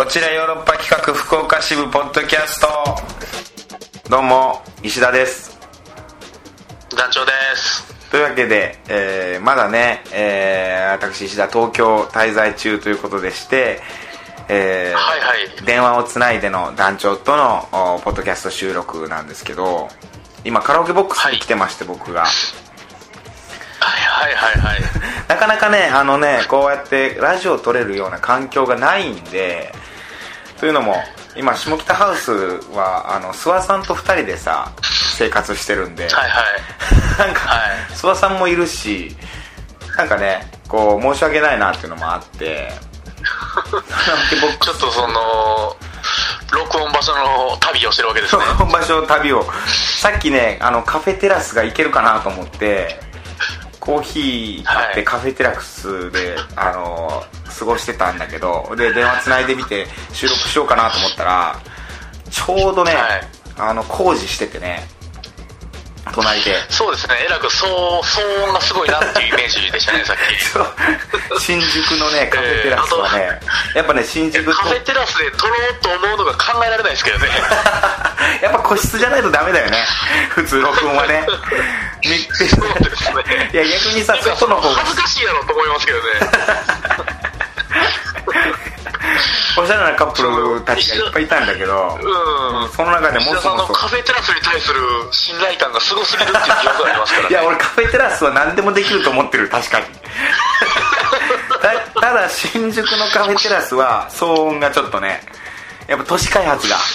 [0.00, 2.68] こちらヨーロッパ企画福岡支部ポッドキャスト。
[4.08, 5.60] どうも石田です。
[6.96, 8.10] 団長です。
[8.10, 13.82] というわけで、えーまだね、えー私石田東京滞在中ということでして、
[14.48, 15.66] えーはいはい。
[15.66, 19.90] 電話をつないでの団長とのおポッドキャスト収録なんですけど
[20.46, 22.22] 今カラオケボックスに来てまして、僕が。
[22.22, 22.26] は
[24.30, 24.80] いはいはいはい。
[25.28, 29.74] なかなかねあのねこうやってラジオを撮れるような環境がないんで
[30.60, 30.94] というのも
[31.36, 32.32] 今下北ハウス
[32.74, 34.70] はあの諏訪さんと2人でさ
[35.16, 36.32] 生活してるんで、はいはい。
[37.18, 37.92] なんか、はい。
[37.92, 39.16] 諏訪さんもいるし
[39.96, 42.72] なんかねこう申し訳ないなっていうのもあって。
[44.62, 45.76] ちょっとその
[46.52, 48.42] 録音場所の旅をしてるわけですね。
[48.56, 49.46] スの場所旅を。
[49.98, 53.00] さっきねあのカフェテラスが行けるかなと思って
[53.90, 55.04] コーヒー買ってはい。
[55.04, 57.24] カフェテラスで、あの
[57.58, 61.60] 過ごしてたんだけどで電話つないでみて収録しようかなと思ったら
[62.30, 63.22] ちょうどね、はい。
[63.58, 64.86] あの工事しててね
[66.12, 66.56] 隣で。
[66.70, 67.16] そうですね。
[67.26, 67.66] えらく騒
[68.02, 70.16] 騒音がすごいなっていうイメージでしたね さっ
[71.38, 71.40] き。
[71.40, 73.40] 新宿のねカフェテラスはね、
[73.74, 77.28] やっぱね新宿とカフェテラスで撮ろうと思うのが考えられないですけどね。
[78.42, 79.86] やっぱ個室じゃないとダメだよね。
[80.30, 81.26] 普通録音はね。
[81.26, 81.38] そう
[82.82, 83.50] ですね。
[83.52, 84.76] いや逆にさ外の方が。
[84.80, 86.04] 恥ずかしいやろと思いますけどね
[89.56, 92.70] おしゃれなカップルたちがいっぱいいたんだけど、うん。
[92.70, 97.30] その中でもそもカフェテラスに対する信頼感がすごすぎるっていう疑惑がありますからね。
[97.30, 99.86] いや俺カフェテラスは何でもできると思ってる確かに。
[101.60, 105.22] たただ新宿のカフェテラスは騒音がちょっとね
[105.86, 106.76] やっぱ都市開発が。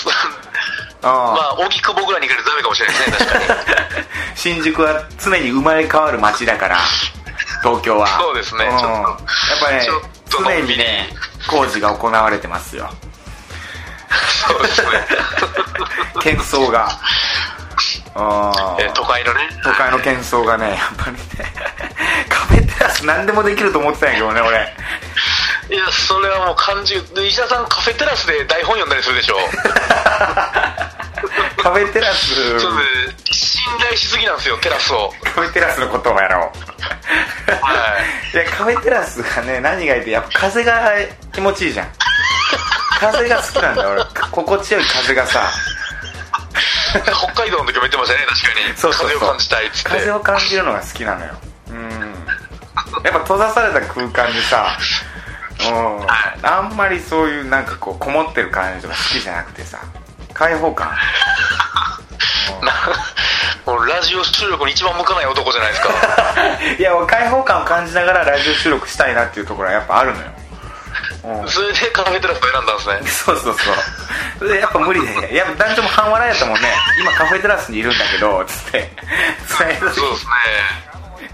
[1.02, 4.06] まああ荻窪ぐらいに行かとダメかもしれないですね確かに。
[4.36, 6.80] 新宿は常に生まれ変わる街だから
[7.62, 8.08] 東京は。
[8.08, 8.70] そうですねん。
[8.70, 8.88] ちょっと。
[8.88, 9.10] やっ
[9.62, 9.88] ぱね
[10.30, 11.10] 常にね
[11.48, 12.90] 工事が行われてますよ。
[14.48, 14.88] そうですね。
[16.22, 16.88] 喧騒が。
[18.16, 19.50] あ えー都会のね。
[19.64, 21.20] 都会の喧騒がねやっぱりね。
[22.30, 24.74] カフェテラス何でもできると思ってたんやけどね俺。
[25.68, 29.38] いやそれはもう感じで石田さんカフェテラスで台本読んだりするでしょ。
[31.62, 32.36] カフェテラス
[33.66, 35.12] 信頼しすぎなんですよテラスを。
[35.24, 36.42] カフェテラスのことをやろう。
[36.42, 38.00] は
[38.34, 38.38] い。
[38.38, 40.92] やカフェテラスがね何がいいってやっぱ風が
[41.34, 41.88] 気持ちいいじゃん。
[43.00, 44.04] 風が好きなんだよ俺。
[44.32, 45.52] 心地よい風がさ。
[46.94, 48.78] 北海道の時も言ってましたね確かに。
[48.78, 49.90] そうそ風を感じたいっつって。
[49.90, 51.34] 風を感じるのが好きなのよ。
[51.70, 52.26] うん。
[53.04, 54.78] やっぱ閉ざされた空間にさ
[55.60, 59.80] うんあんまりそういうなんかこうこもってる感じとか好きじゃなくてさ
[60.34, 60.92] 開放感
[63.88, 65.90] ラジオ収録に一番向かない男じゃないですか。
[66.78, 70.26] いや俺開放感を感じながらラジオ収録したいなっていうところはやっぱあるのよ。
[71.42, 71.50] うん。
[71.50, 73.00] それでカフェテラスを選んだんですね。
[73.10, 73.76] そうそうそう。
[74.40, 75.36] それでやっぱ無理で。
[75.36, 76.76] やっぱ男女も半笑いやったもんね。
[77.00, 78.92] 今カフェテラスにいるんだけどつって。
[79.48, 80.32] そうですね。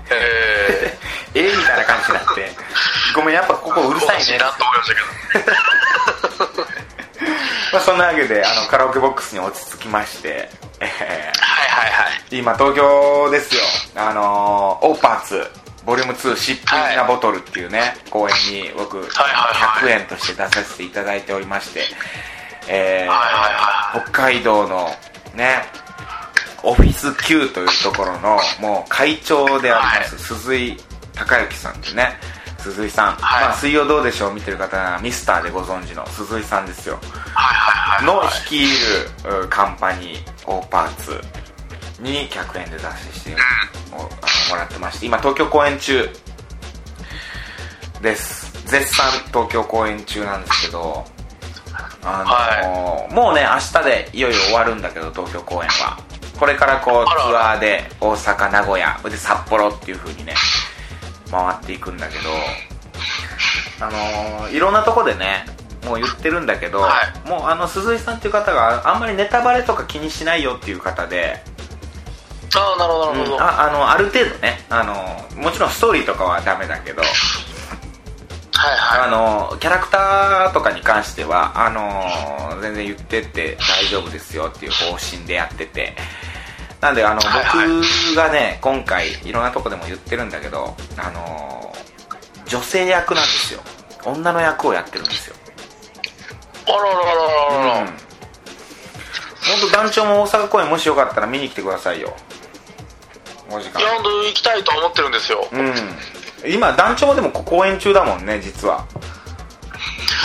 [0.10, 0.98] え
[1.36, 2.52] えーみたいな感じになって。
[3.14, 4.38] ごめんやっぱここうー、るさいね。
[4.38, 4.96] なと思いました
[5.44, 5.61] けど
[7.72, 10.50] まあ、そんなわけであのカラオケボックスに落ち着きまして、
[10.80, 10.92] えはい
[11.70, 12.30] はいはい。
[12.30, 13.62] ー今東京ですよ。
[13.96, 15.46] あのーオーパーツ
[15.86, 16.62] ボリューム2シッピ
[16.94, 21.84] ンなボトルっていうね、公演に僕、はいはい100円として出させていただいておりまして、
[22.68, 24.90] えーはいはいは北海道の
[25.36, 25.64] ね
[26.64, 30.78] オフィス Q というところのもう会長であります、鈴井
[31.16, 32.20] 孝之さんっね
[32.62, 33.44] 鈴井さん、はい。
[33.46, 36.96] まあ、水曜どうでしょう見てる方ならミスターでご存知の鈴井さんですよ。
[36.96, 41.22] はいはいはいの率いるうカンパニーオーパーツ
[42.02, 42.84] に100円で出
[43.14, 43.38] しても
[44.50, 45.06] もらってまして。
[45.06, 46.10] 今東京公演中。
[48.02, 48.52] です。
[48.66, 51.06] 絶賛東京公演中なんですけど。
[52.04, 56.00] あのもうね明日でいよいよ終わるんだけど東京公演は。
[56.40, 60.34] これからこうツアーで大阪名古屋で札幌っていう風にね
[61.32, 62.30] 回っていくんだけど
[63.80, 65.46] あのいろんなとこでね
[65.86, 66.92] もう言ってるんだけど、は
[67.26, 71.42] もうあの鈴井さんっていう方があんまりネタバレとか気にしないよっていう方で、
[72.56, 73.42] ああなるほどなるほど、うん。
[73.42, 77.10] ああのある程度ねあのもちろんストーリーとかはダメだけどはい
[78.78, 79.08] はい。
[79.08, 79.12] あ
[79.50, 85.96] のキャラクターとかに関してはあの全然言ってって大丈夫ですよっていう方針でやってて
[86.82, 87.68] なんであの、はいはい。
[87.68, 91.74] 僕がね今回いろんなとこでも言ってるんだけどあの
[92.48, 93.62] 女性役なんですよ。
[94.04, 95.36] 女の役をやってるんですよ。
[96.68, 97.96] あららららららら、本
[99.62, 102.16] 当団長も大阪公演もしよかったら見に来てくださいよ。
[103.50, 103.80] お時間。
[103.80, 105.74] いや本当行きたいと思ってるんですよ、うん。
[106.52, 108.86] 今団長もでも公演中だもんね実は。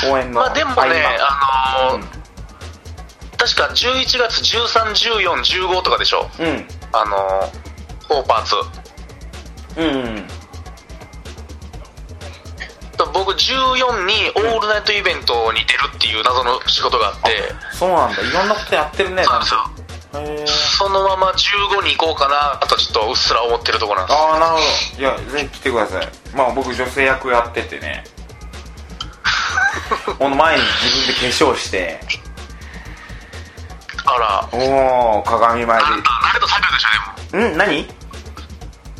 [0.08, 0.76] 公演のまあでもね、
[1.20, 2.15] あのー
[3.46, 6.28] 確か11月131415とかでしょ。
[6.40, 6.66] うん。
[6.92, 8.56] あのー、オーパーツ。
[9.78, 10.26] うんうん
[13.12, 17.52] 僕14にオールナイトイベントに出るっていう謎の仕事があって。
[17.72, 18.22] そうなんだ。
[18.22, 19.22] いろんなことやってるね。
[19.24, 20.46] そうなんですよ。
[20.78, 22.58] そのまま15に行こうかな。
[22.66, 24.18] とちょっとうっすら思ってるところなんです。
[24.18, 24.58] ああなるほ
[24.96, 25.02] ど。
[25.02, 26.08] いやぜひ来てください。
[26.34, 28.04] まあ僕女性役やっててね。
[30.18, 32.00] この前に自分で化粧して
[34.06, 34.48] あら。
[34.52, 36.08] おお鏡前慣れた
[36.48, 36.88] 作業でしょ
[37.32, 37.56] でん？
[37.56, 37.84] 何？
[37.84, 37.96] でも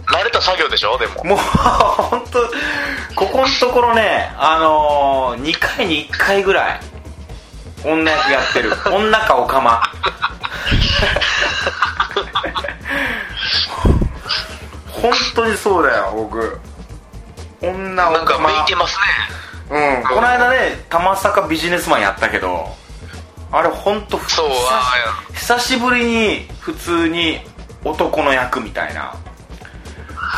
[0.07, 1.25] 慣れた作業でしょでも。
[1.25, 2.41] もう 本当
[3.15, 6.81] ここのところねあのー、2回に1回ぐらい
[7.85, 8.73] 女役やってる。
[8.93, 9.83] 女かオカマ。
[14.91, 16.61] 本当にそうだよ僕。
[17.61, 18.97] 女オなんか向いてます
[19.71, 19.99] ね。
[19.99, 20.03] うん。
[20.05, 22.75] この間ね玉坂ビジネスマンやったけど
[23.57, 27.39] あれ本当そうあ久しぶりに普通に
[27.85, 29.15] 男の役みたいな。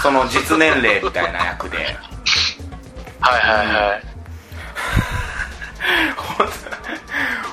[0.00, 1.78] その実年齢みたいな役で。
[1.78, 4.02] はいはいはい。
[6.16, 6.46] 本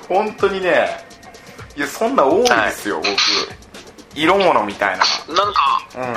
[0.08, 0.88] 当本当にね
[1.76, 3.10] いやそんな多いですよ、僕。
[4.14, 5.06] 色物みたいな。
[5.34, 6.16] なんかうん。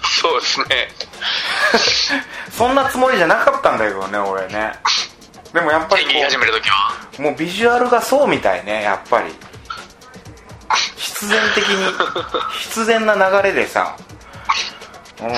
[0.08, 0.88] そうですね。
[2.50, 4.72] そんなつもりじゃなかったんだけどね俺ね。
[5.52, 9.32] でもやっぱり演技始めるときはもうビジュアルがそうみたいねやっぱり。
[10.96, 11.92] 必然的に。
[12.60, 13.96] 必然な流れでさ。
[15.20, 15.22] う。
[15.22, 15.32] ん女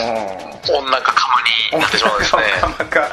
[1.01, 2.43] か釜になってしまうんですね。
[2.63, 3.09] なかなか。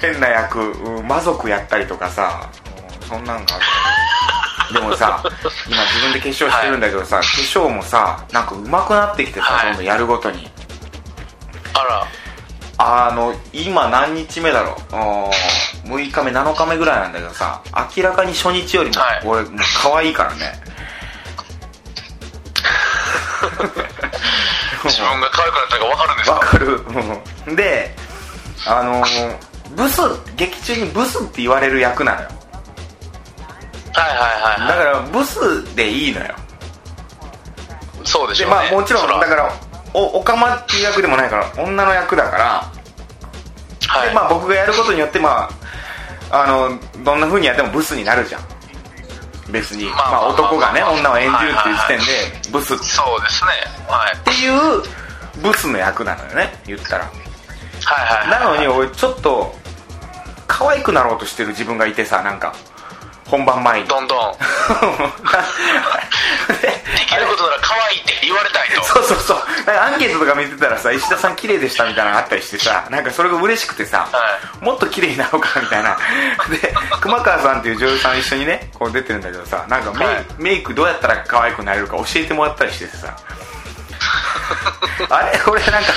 [0.00, 2.50] 変な役うん魔族やったりとかさ。
[2.58, 2.64] うん
[3.04, 3.64] そんなんがある。
[4.72, 5.22] でもさ
[5.68, 9.66] 今自分で化粧してるんだけどさ、化粧もさなんか上手くなってきてさ、はい。
[9.66, 10.50] どんどんやるごとに。
[11.74, 12.06] あら
[12.78, 14.74] あの今何日目だろう？
[14.92, 17.62] あー6日目7日目ぐらいなんだけどさ
[17.96, 19.22] 明らかに初日よりもはい。
[19.24, 20.52] 俺もう可愛いからね。
[24.84, 26.34] 自分が可愛くなったか分かるんですか？
[26.34, 26.84] わかる。
[27.48, 27.56] うん。
[27.56, 27.94] で
[28.66, 29.04] あの
[29.76, 30.00] ブス
[30.36, 32.28] 劇中にブスって言われる役なのよ。
[33.94, 34.24] はいはいは
[34.58, 36.26] いはだからブスでいいのよ。
[38.02, 38.56] いそうでしでょうね。
[38.56, 39.52] まあもちろんだから
[39.94, 42.44] おオカマっていう役でもないから女の役だから、
[43.88, 44.08] はい。
[44.08, 45.48] でまあ僕がやることによってま
[46.30, 48.42] ああのどんな風にやってもブスになるじゃん。
[49.52, 52.04] 別に、まあ男がねまあ女を演じるっていう時点で
[52.50, 52.74] ブス。
[52.74, 53.50] っそうですね。
[53.88, 54.16] はい。
[54.24, 54.82] ていう
[55.42, 57.04] ブスの役なのよね言ったら。
[57.04, 59.54] はいはいなのに俺ちょっと
[60.46, 62.54] 可愛くなろうとしてる自分がいてさなんか
[63.26, 63.88] 本番前に。
[63.88, 64.32] どんどん。
[66.60, 66.74] で で
[67.06, 68.84] きることなら可愛いって言われたいと。
[68.94, 69.38] そうそうそう。
[69.66, 75.96] なんかアンケートとか見てたらさ石田さん綺麗でしたみたいなのあったりしてさなんかそれが嬉しくてさ、はもっと綺麗になろうかみたいな。
[76.50, 80.24] で熊川さんっていう女優さん一緒にねこう出てるんだけどさなんかメイ,、はい。
[80.38, 83.16] メイクどうやったら可愛くなれるか教えてもらったりしてさ。
[85.10, 85.40] あれ？
[85.46, 85.92] 俺なんか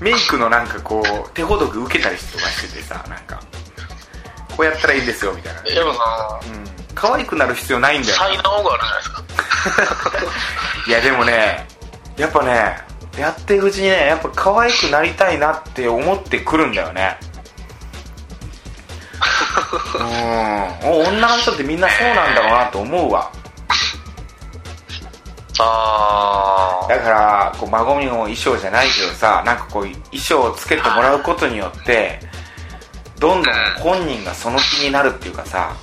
[0.00, 3.38] メイクのなんかこう手ほどく受けたりとかしててさなんか
[4.60, 9.22] こうやったらいいんですよみたいな、やっぱうん、可愛くなる必要ないんだよ才能があるじゃないですか。
[10.86, 11.66] いやでもね
[12.18, 12.76] やっぱね
[13.16, 17.18] やってるうちにねやっぱ可愛くなりたいなって思ってくるんだよね。
[19.94, 20.90] うん。
[20.90, 23.32] お女の人ってみんなそうなんだろうなと思うわ。
[25.58, 32.20] あだからこう孫みの衣装じゃないけどさなんかこう衣装をつけてもらうことによって
[33.20, 35.76] どんどん本人がその気になるっていうかさ。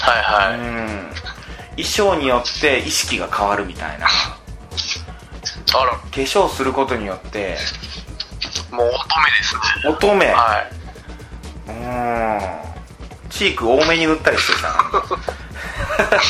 [0.00, 1.08] あはいはい、うん。
[1.72, 4.06] 衣装によって意識が変わるみたいな。
[4.06, 5.98] 化あら。
[6.12, 7.58] 粧することによって。
[8.70, 9.60] もう乙女ですね。
[9.90, 10.26] 乙女。
[10.26, 10.70] はい。
[11.68, 11.72] う
[13.26, 13.30] ん。
[13.30, 14.84] チーク多めに塗ったりしてさ。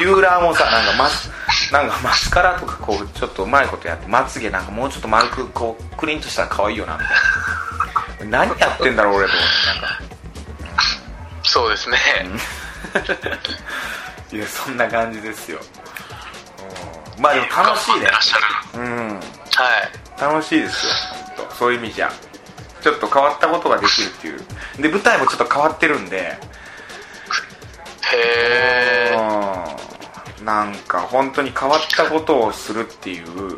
[0.00, 1.30] ビューラーもさなんかマス
[1.72, 7.41] なんかマスカラとかこうちょっとうまいことやってまつげなんかもうちょっと丸くこうクリンとしたら可愛いよなみたいな
[8.24, 10.00] 何やってんだろう俺と思ってなんか。
[11.44, 11.98] そうですね、
[14.32, 15.58] いやそんな感じですよ、
[17.16, 17.22] うん。
[17.22, 18.08] まあでも楽しいね。
[18.74, 19.16] うん。
[19.16, 19.20] はい。
[20.20, 20.92] 楽しいですよ
[21.58, 22.12] そういう意味じゃ。
[22.80, 24.40] ちょっと変わったことができるっていう。
[24.78, 26.18] で舞台もちょっと変わってるんで。
[26.18, 26.38] へ
[29.12, 29.16] え
[30.38, 30.44] うん。
[30.44, 33.56] なんか本当に変わったことをするっていう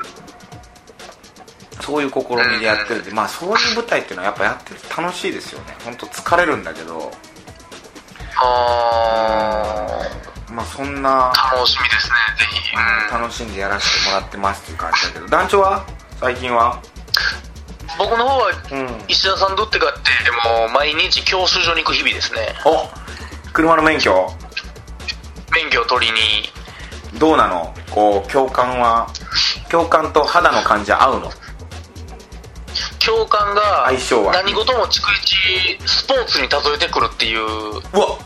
[1.85, 2.17] そういう試
[2.51, 3.05] みでやってるん。
[3.05, 5.77] で、まあそういう舞台っていうのはやっぱやってて楽しいですよね。
[5.85, 7.13] 本当疲れるんだけど。
[8.37, 10.01] あ
[10.51, 12.77] まあそんなー楽しみですねぜひ、
[13.13, 13.21] うん。
[13.21, 15.27] 楽しんでやらせてもらってますっていう感じだけど。
[15.27, 15.85] 団長は？
[16.19, 16.81] 最近は？
[17.99, 19.05] 僕の方はうん。
[19.07, 22.55] 石田さんとってかってもう毎日教習所に行く日々ですね。
[22.65, 22.89] お
[23.53, 24.33] 車の免許？
[25.53, 26.19] 免許を取りに。
[27.19, 27.75] どうなの？
[27.91, 29.07] こう共感は？
[29.71, 31.31] 共感と肌の感じは合うの？
[33.05, 34.33] 教官が相性は。
[34.33, 35.37] 何事も逐一
[35.87, 37.41] スポーツに例えてくるっていう。
[37.43, 38.19] うわ。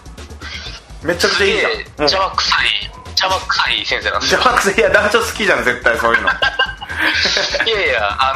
[1.03, 2.67] めちゃくちゃいいじゃん、うん、邪魔くさい
[3.11, 4.41] 邪魔くさい先生なんですよ。
[4.41, 4.85] 邪魔くせい。
[4.85, 6.29] や団長好きじゃん絶対そういうの。
[7.67, 8.35] いやいやあ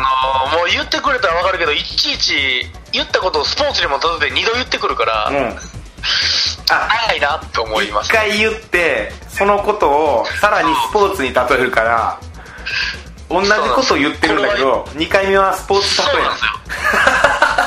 [0.51, 5.37] のーもう言ってくれたら分かるけどいちいち言ったことをスポーツにも例えて2度言ってくるから、うん。
[6.71, 6.89] あ。
[7.09, 8.09] 長いなって思います。
[8.09, 12.19] 一回言ってそのことをさらにスポーツに例えるから
[13.33, 16.53] 同じことを言ってるんだけど2回目はスポーツ例えそうなんですよ。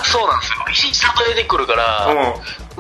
[0.04, 0.66] そうなんですよ。
[0.72, 2.18] いちいち例えてくるから、うん。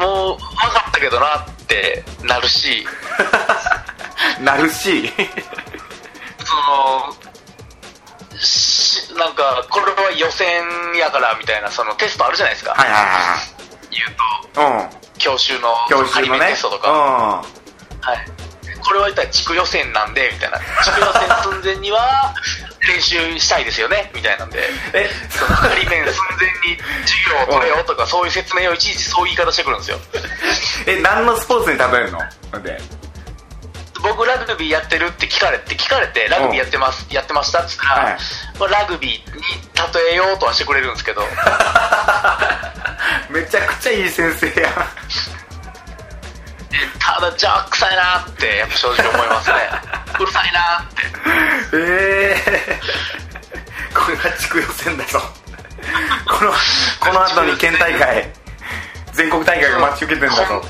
[0.01, 2.85] もう分かったけどなってなるし。
[4.39, 5.11] なるし。
[6.43, 7.15] その
[8.37, 10.63] しなんかこれは予選
[10.97, 13.37] やからみたいなそのテストあるじゃないですか、はいは
[13.89, 14.05] 言う
[14.53, 14.83] といはいはい。
[14.83, 16.47] うん教習の教習のね。
[16.49, 17.43] テストとか、は
[18.13, 20.59] い、これは一体地区予選なんでみたいな。
[20.83, 22.33] 地区予選寸前には
[22.87, 24.59] 練習したいですよねみたいなんで。
[24.93, 26.05] えその仮面。
[26.05, 29.99] 寸前に授業を取れよとかそういう説明をいちいちそういう言い方してくるんですよ。
[30.87, 32.19] え何のスポーツに例えるの？
[32.61, 32.77] で？
[34.03, 38.17] 僕ラグビーやってるって聞かれて聞かれてラグビーやってますやってましたっつったら、はい。
[38.59, 39.41] まあ、ラグビーに
[40.07, 41.21] 例えようとはしてくれるんですけど。
[43.29, 44.87] めちゃくちゃいい先生や
[46.99, 49.55] ただ邪魔くさいなってやっぱ正直思いますね。
[50.19, 51.03] うるさいなって。
[51.73, 52.79] ええ
[53.93, 55.21] これが地区予選だぞ。
[56.27, 56.53] この
[56.99, 58.29] この後に県大会。
[59.13, 60.65] 全国大会が待ち受けてんだぞ。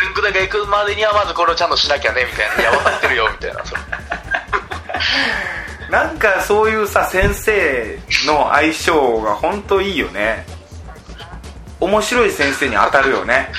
[0.00, 2.62] 全国大会行くまでにはまずこれをちゃんとしなきゃねみたいな。
[2.62, 3.62] いや分かってるよみたいな。
[5.90, 10.44] なんかそういうさ先生の相性が本当いいよね
[11.80, 13.52] 面白い先生に当たるよね。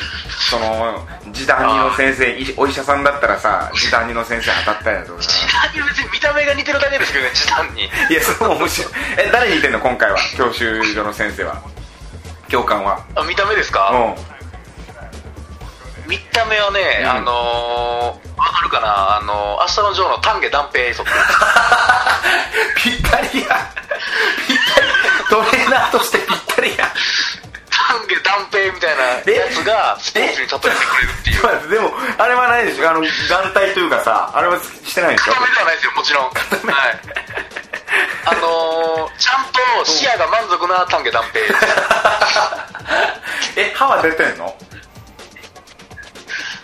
[0.50, 5.38] その時短二の先生いお医者さんだったらさ時短二の先生当たったりだと時短
[5.74, 8.94] に別に見た目が似てるだけですけどね時短にいやその面白い。
[9.18, 10.18] え誰に似てんの今回は？
[10.38, 11.62] 教習所の先生は。
[12.48, 13.06] 教官は。
[13.16, 13.96] あ見た目ですか、う
[16.10, 16.10] ん。
[16.10, 17.10] 見た目はね、うん。
[17.10, 19.18] あのー、分かるかな？
[19.18, 21.14] あのー、明日のジョーの丹下断平そっくり
[23.00, 23.30] ぴったりや。
[24.48, 24.88] ぴったり。
[25.30, 26.89] トレーナーとしてぴったりや
[27.90, 29.04] 丹下断平みたいな
[29.34, 31.70] やつがスポーツに例えてくれるっていう。
[31.74, 32.90] でもあれはないでしょ？
[32.90, 35.34] あの団体というかさあれはしてないでしょ？
[35.34, 36.30] 固めではないですよもちろん。
[36.30, 37.00] はい。
[38.26, 39.46] あのー、ちゃん
[39.82, 41.42] と視野が満足な丹下断平
[43.58, 44.56] え歯は出てんの？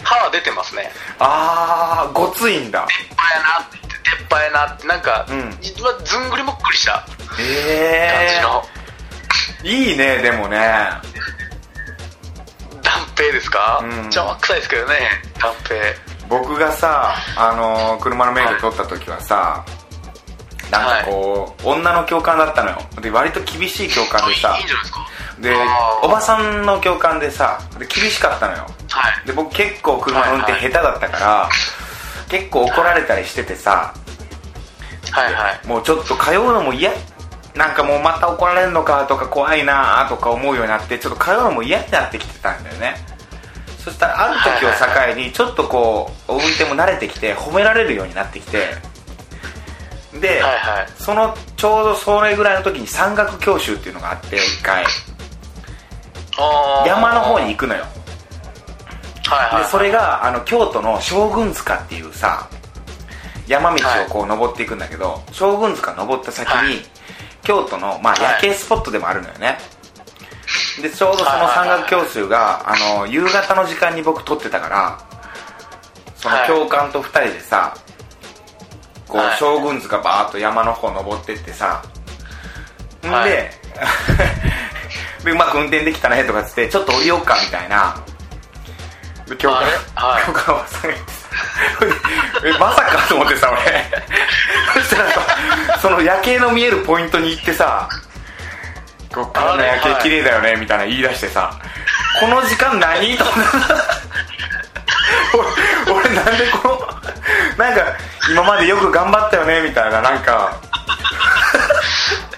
[0.04, 0.92] 歯は出てますね。
[1.18, 2.86] ああごついんだ。
[2.88, 4.86] 出っ歯やなって出っ歯やなって。
[4.88, 5.58] なんか、うん。
[5.62, 6.92] ずんぐりむっくりした
[7.28, 8.64] 感えじの。
[8.78, 8.85] え
[9.64, 10.58] いいねでもね。
[12.84, 13.96] 断平ですか、うん。
[14.04, 14.96] 邪魔くさいですけどね
[15.40, 15.78] 断平。
[16.30, 19.64] 僕がさあのー車の免許取った時はさ、
[20.72, 22.78] なんかこう、女の教官だったのよ。
[23.02, 24.58] で割と厳しい教官でさ。
[25.40, 25.54] で
[26.02, 28.66] おばさんの教官でさで厳しかったのよ。
[28.90, 29.28] はい。
[29.28, 31.50] で僕結構車の運転下手だったから、
[32.30, 33.94] 結構怒られたりしててさ。
[35.12, 35.68] はいはい。
[35.68, 36.92] もうちょっと通うのも嫌
[37.56, 42.96] なんかもうまた怒られるのかとか怖いなとか思うようになってちょっと通うのも嫌になってきてたんだよね。
[43.80, 48.68] そしたらある時を境にちょっとこう運転も慣れてきて褒められるようになってきて
[50.20, 50.88] で、はいはい。
[50.98, 54.84] そのちょうどそれぐらいの時に山岳教習っていうのがあって一回。
[56.86, 57.82] 山の方に行くのよ。
[57.82, 62.48] はいはいでそれがあの京都の将軍塚っていうさ
[63.48, 66.95] 山道をこう登っていくんだけど、将軍塚登った先に、はい
[67.46, 68.22] 京都の、まあ、はい。
[68.44, 69.58] 夜景スポットでもあるのよね、
[70.82, 75.00] でちょうどその山岳教習が、あの夕方の時間に僕撮ってたから
[76.18, 76.48] そのはい。
[76.48, 77.76] 教官と2人でさ、
[79.08, 79.38] こうはい。
[79.38, 81.84] 将軍塚バーッと山の方登ってってさ
[83.02, 83.30] んで、はい。
[83.30, 83.52] で
[85.32, 87.96] うまく運転できたねとかっつってちょっと降りよっかみたいな。
[89.28, 89.64] で教官
[89.96, 90.88] はい教官はさ
[92.44, 93.60] えまさかと思ってさ俺。
[94.74, 95.22] そしたらさ
[95.82, 97.88] その夜景の見えるポイントに行ってさ
[99.14, 101.52] 「こっからの夜景綺麗だよね」みたいな言い出してさ
[102.20, 103.24] 「この時間何?」と。
[103.26, 103.52] 思って
[105.88, 106.80] 俺俺なんでこの
[107.66, 107.82] なんか
[108.30, 110.60] 今までよく頑張ったよねみたいななんか。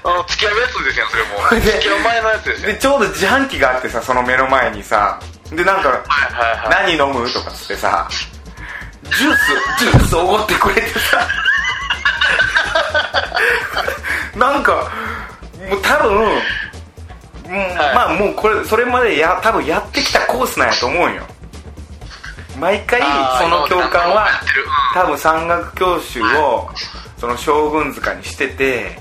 [0.04, 1.50] あの付き合うやつですよそれも。
[1.66, 2.68] で付き合う前のやつですよ。
[2.68, 5.20] でちょうど自販機があってさその目の前にさ。
[5.52, 6.00] でなんか
[6.70, 7.30] 何飲む？
[7.30, 8.08] とかっつってさ
[9.16, 11.28] ジュースジュースおごってくれてさ。
[14.36, 14.92] なんか
[15.70, 21.24] もう多分、うんまあもうこれそれまでや多分やってきたコースなんやと思うんよ。
[22.60, 23.02] 毎回
[23.40, 24.28] その教官は
[24.94, 26.70] 多分山岳教習を
[27.18, 29.00] その将軍塚にしてて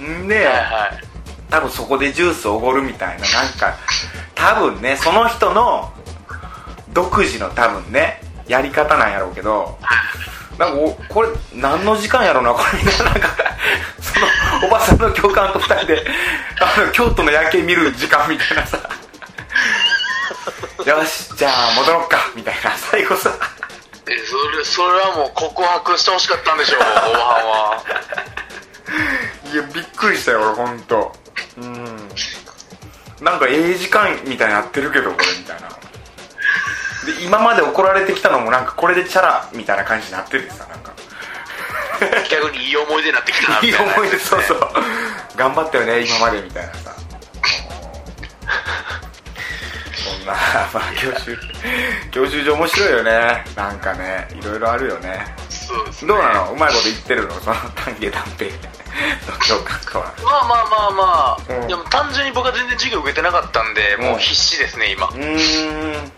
[0.00, 0.52] んで、はいは
[1.00, 1.10] い。
[1.50, 3.76] 多分そこでジュースおごるみたいななんか
[4.34, 5.92] 多分ねその人の
[6.92, 9.78] 独自の多分ねやり方なんやろうけど
[10.58, 13.28] なんかおこれ何の時間やろうなこれみたいななんか
[14.02, 16.04] そのおばさんの教官と二人で
[16.60, 18.78] あの京都の夜景見る時間みたいなさ。
[20.84, 23.30] よしじゃあ戻ろっかみたいな最後さ。
[24.08, 27.04] えそれそれはもう告白してほしかったんでしょうおばは。
[27.04, 27.20] ん
[27.76, 27.84] は
[29.52, 31.12] いやびっくりしたよ俺本当
[31.58, 32.08] うん。
[33.20, 35.68] なんかええ時間みたいになってるけどこれみたいな
[37.14, 40.92] で今まで怒られてきたのもなんかこれでチャラみたいな感じになっててさなんか。
[42.30, 43.92] 逆にいい思い出になってきたないみたいな。
[43.92, 44.60] い思い出そうそう。
[45.36, 46.94] 頑張ったよね今までみたいなさ。
[50.02, 50.32] そんな
[50.72, 51.38] まあ教習
[52.10, 53.44] 教習所面白いよね。
[53.54, 55.26] なんかねいろいろあるよね。
[55.50, 56.08] そうですね。
[56.08, 56.52] どうなの？
[56.52, 57.40] うまいこと言ってるの？
[57.40, 58.56] その丹下断平の
[59.46, 60.12] 教官とは。
[60.24, 61.68] まあまあまあまあ、うん。
[61.68, 65.06] でも単純に僕は全然授業受けてなかったんで、うんもう必死ですね今。
[65.08, 66.12] うーん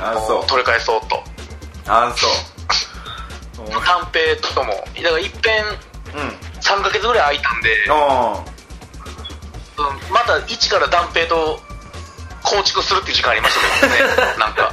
[0.00, 0.46] あそう。
[0.46, 1.22] 取り返そうと。
[1.86, 2.30] あそう。
[3.84, 4.72] 短平とかも。
[4.74, 5.76] だからいっぺんうん。
[6.60, 7.92] 3ヶ月ぐらい空いたんで、あ
[9.78, 10.12] うん。
[10.12, 11.60] また一から断平と
[12.42, 14.16] 構築するっていう時間ありましたけどね。
[14.38, 14.72] なんか。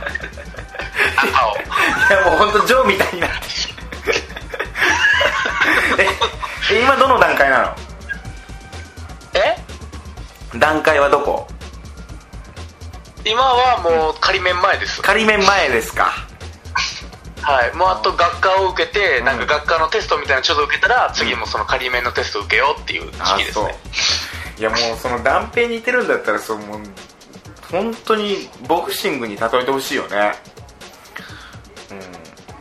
[1.16, 1.56] 中を。
[2.10, 3.38] あいやもう本当ジョーみたいになって。
[6.00, 6.08] え
[6.72, 7.76] え今どの段階なの？
[9.36, 9.58] え？
[10.56, 11.48] 段階はどこ？
[13.26, 15.02] 今はもう仮面前です。
[15.02, 16.14] 仮面前ですか。
[17.42, 17.76] はい。
[17.76, 19.26] もうあと学科を受けて、ん。
[19.26, 23.76] なんか学科のテストみたいなのちょっと受けたら、次もその仮面のテスト受けようっていう時期ですね。
[24.60, 26.82] いやもうその断平に似てるんだったらそうもう
[27.70, 30.34] 本当にボクシングに例えてほしいよね。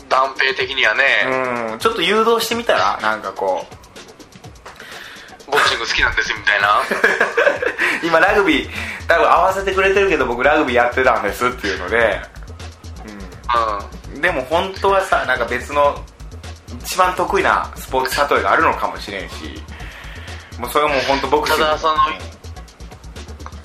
[0.09, 3.83] 断平的にはね、うん、うん、ちょっと誘導してみたらなんかこう。
[5.53, 6.83] ボクシング好きなんですみたいな。
[8.03, 8.71] 今ラグビー
[9.09, 12.21] 多分合わせてくれてるけど僕ラグビーやってたんですっていうので、
[14.15, 15.97] ううん、でも本当はさなんか別の
[16.85, 19.63] 一番得意なスポーツ例えがあるのかもしれんし。
[20.59, 21.95] もうそれはもう本当ボクシングただその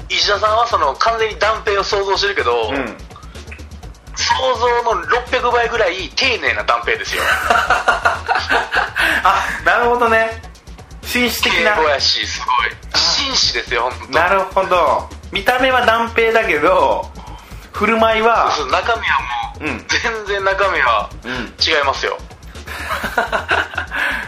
[0.09, 2.97] 石田さんはその完全に断平を想像してるけど、うん。
[4.15, 7.21] 想像の600倍ぐらい丁寧な断平ですよ。
[9.23, 10.41] あなるほどね。
[11.03, 11.75] 紳士的な。
[11.75, 12.99] 敬語やしすごい。
[12.99, 14.13] 紳士ですよ本当。
[14.13, 17.09] なるほど見た目は断平だけど
[17.73, 19.19] 振る舞いはそう中身は
[19.59, 19.85] もう、うん。
[19.87, 21.31] 全然中身はうん。
[21.31, 21.35] 違
[21.81, 22.17] いますよ、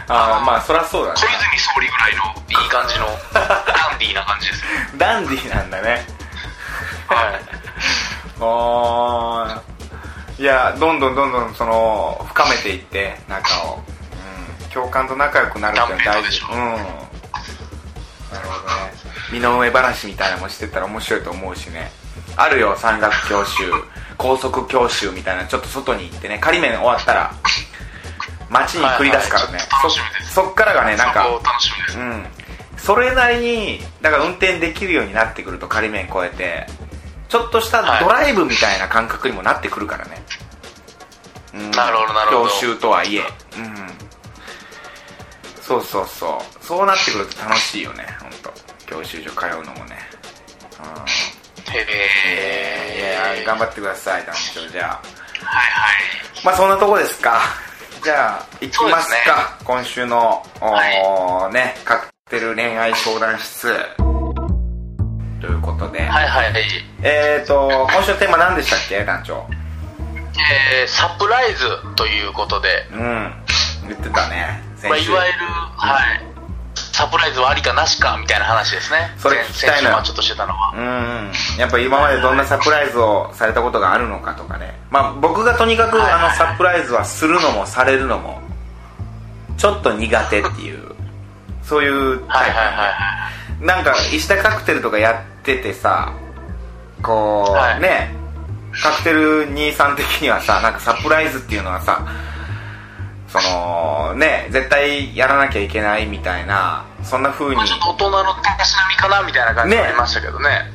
[0.08, 1.20] あーまあそりゃそうだね。
[1.20, 2.22] 小泉総理ぐらいの
[2.62, 3.40] いい感じの ダ
[3.94, 4.66] ンディーな感じですよ。
[4.96, 6.06] ダンディーなんだね。
[7.08, 7.40] はい。
[8.40, 9.60] おー
[10.40, 13.82] いやどんどんどんどんその深めていって仲を、
[14.62, 16.40] うん、教官と仲良くなるっていうのは大事。
[16.40, 17.09] 断うんなるほどね
[19.32, 21.90] 身の上話みたいなのもしてたら面白いと思うしね。
[22.36, 23.70] あるよ山岳教習
[24.16, 25.46] 高速教習みたいな。
[25.46, 27.32] ちょっと外に行ってね仮面終わったら
[28.48, 30.24] 街に繰り出すからね、はいはい。
[30.24, 32.26] そそっからがねなんかうん。
[32.76, 36.66] それなりにだから運転できるようになってくると仮面越えて。
[37.28, 40.20] ちょっとしたドライブみたいな感覚にもなってくるからね、
[41.54, 41.70] うん。
[41.70, 42.48] なるほどなるほど。
[42.48, 43.20] 教習とはいえ。
[43.20, 43.24] うん。
[45.62, 46.64] そうそうそう。
[46.64, 49.96] そうなってくると楽しいよね本当教習所通うのもね。
[50.78, 51.72] うん。
[51.72, 51.86] へい
[52.98, 55.00] えや頑張ってください団長じゃあ。
[55.46, 56.44] はいはい。
[56.44, 57.40] まあそんなとこですか。
[58.02, 59.56] じゃあ行きますか。
[59.64, 63.72] 今週の、おーねカクテル恋愛相談室。
[65.40, 66.52] ということで、はいはい。
[67.02, 69.46] えーと今週のテーマ何でしたっけ団長？
[70.72, 73.32] えー、サプライズということで、うん。
[73.86, 75.38] 言ってたねまあ、いわゆる、
[75.76, 76.22] はい、
[76.92, 79.14] サプライズはありかなしかみたいな話ですね。
[79.18, 80.72] それ聞きたいのよ先週はちょっとしてたのは。
[80.76, 81.32] うん。
[81.58, 84.78] やっぱ今までどんなサプライズをされたことがあるのかとかね。
[84.90, 88.40] まあ僕がとにかくあのサプライズはするのもされるのも
[89.56, 90.94] ちょっと苦手っていう
[91.62, 93.30] そういうタイプはいはいはいは
[93.62, 93.66] い。
[93.66, 96.12] なんか石田カクテルとかやっててさ
[97.02, 97.80] こう、はい。
[97.80, 98.14] ね
[98.72, 102.06] カクテル兄さん的にはさなんかサプライズっていうのはさ
[103.30, 107.56] そのね絶対やらなきゃいけないみたいなそんな風に。
[107.56, 109.82] まあちょっと大人のたしなみかなみたいな感じね。
[109.82, 110.70] ありましたけどね。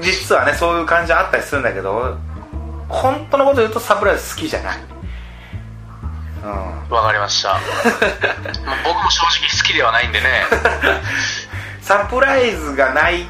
[0.00, 2.18] 実はねそういう感じあったりするんだけど
[2.88, 4.78] 本当のこと言うとサプライズ好きじゃない。
[6.42, 6.90] うん。
[6.90, 7.50] わかりました。
[7.50, 7.60] まあ
[8.84, 10.26] 僕も正直好きではないんでね。
[11.82, 13.28] サプライズがない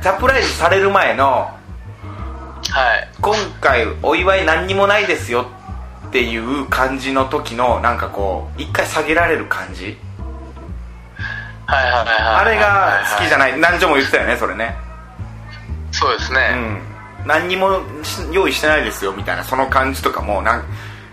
[0.00, 1.50] サプライズされる前の
[2.70, 3.08] はい。
[3.20, 5.61] 今回お祝い何にもないですよって
[6.20, 9.96] いう感じの時のなんかこう一回下げられる感じ？
[11.64, 12.18] はいはいはいはい。
[12.18, 13.58] あれが好きじゃない？
[13.58, 14.76] 何女も言ってたよねそれね。
[15.92, 16.50] そうですね、
[17.20, 17.26] うん。
[17.26, 20.64] 何にもし用意してないですよみたいなその感じとかもなん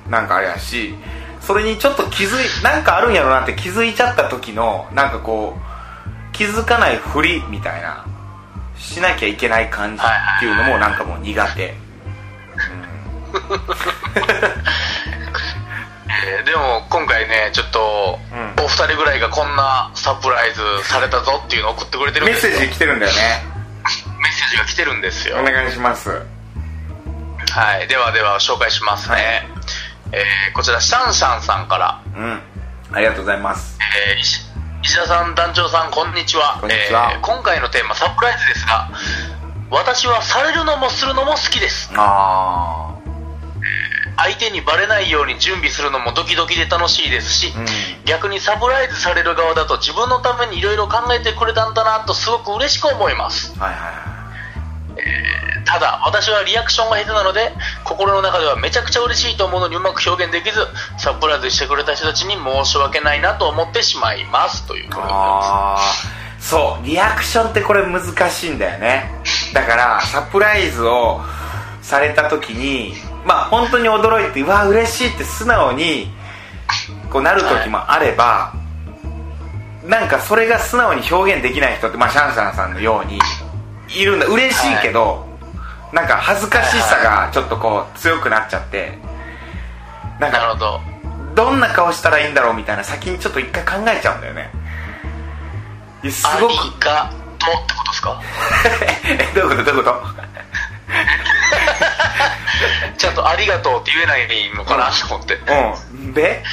[0.09, 0.95] なんかあれやし
[1.41, 8.05] それにちょっと気づいなんかあるんやろなって気づいちゃった時のなんかこう気づかないふりみたいな
[8.77, 11.73] しなきゃいけない感じっていうのもなんかもう苦手
[16.09, 18.63] えーでも今回ねちょっと、うん。
[18.63, 22.57] お二人ぐらいがこんなサプライズされたぞっていうのを送ってくれてるんメッですよ。
[22.57, 23.19] セージ来てるんだよね。
[24.19, 25.37] メッセージが来てるんですよ。
[25.37, 26.09] お願いします。
[26.09, 27.87] はい。
[27.87, 29.23] ではでは紹介しますね、はい。
[30.11, 32.01] えーこちらシャンシャンさんから。
[32.15, 32.41] うん。
[32.91, 33.77] ありがとうございます。
[34.11, 34.41] えー石
[34.81, 36.57] 石田さん団長さんこんにちは。
[36.59, 37.11] こんにちは。
[37.13, 38.89] えー今回のテーマサプライズですが
[39.69, 41.91] 私はされるのもするのも好きです。
[41.95, 42.95] あ
[44.23, 47.65] 相手にバレないように準備するのもドキドキで楽しいですし、うん。
[48.05, 53.55] 逆にサプライズされる側だと自分のためにいろいろ考えてくれたんだなとすごく嬉しく思います。
[53.59, 54.09] あはいはいはい。
[55.65, 57.53] ただ私はリアクションが下手なので
[57.85, 60.59] 心の中ではめちゃくちゃ嬉しいと思うのにうまく表現できず
[60.97, 65.07] サプライズしてくれた人たちに申し訳ないなと思ってしまいますということ
[66.39, 66.49] す。
[66.49, 66.85] そう。
[66.85, 69.11] リアクションってこれ難しいんだよね。
[69.53, 71.21] だからサプライズを
[71.81, 76.11] された時にまあ本当に驚いてうわ嬉しいって素直に
[77.11, 78.53] こうなる時もあれば、
[79.85, 83.19] なんかそれが素直に表現できない人ってまあシャンシャンさんのように
[83.89, 84.25] いるんだ。
[84.27, 85.25] 嬉しいけど、
[85.91, 88.97] なんか恥ずかしさがちょっとこう強くなっちゃって
[90.19, 90.81] なんかなるほど。
[91.35, 94.49] どんな顔したらいいんだろうみたいな先にちょっと一回考えちゃうんだよね。
[96.09, 96.51] すあごく。
[96.51, 98.21] りがとうってことですか？
[99.33, 99.63] えどういうこと？
[99.63, 100.01] どういうこと？
[102.97, 105.35] ちゃんとありがとうって言えないのかなと思って。
[105.35, 106.13] うん。
[106.13, 106.43] で？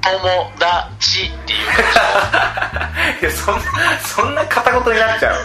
[0.00, 1.58] 友達っていう。
[3.20, 3.62] いやそんな
[4.04, 5.36] そんな片言になっちゃう。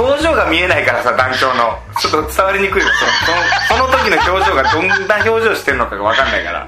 [0.00, 1.78] 表情が見えないからさ団長の。
[2.00, 2.88] ちょっと伝わりにくいよ
[3.68, 6.66] そのその時の表情がどんな表情してるのかが分かんないから。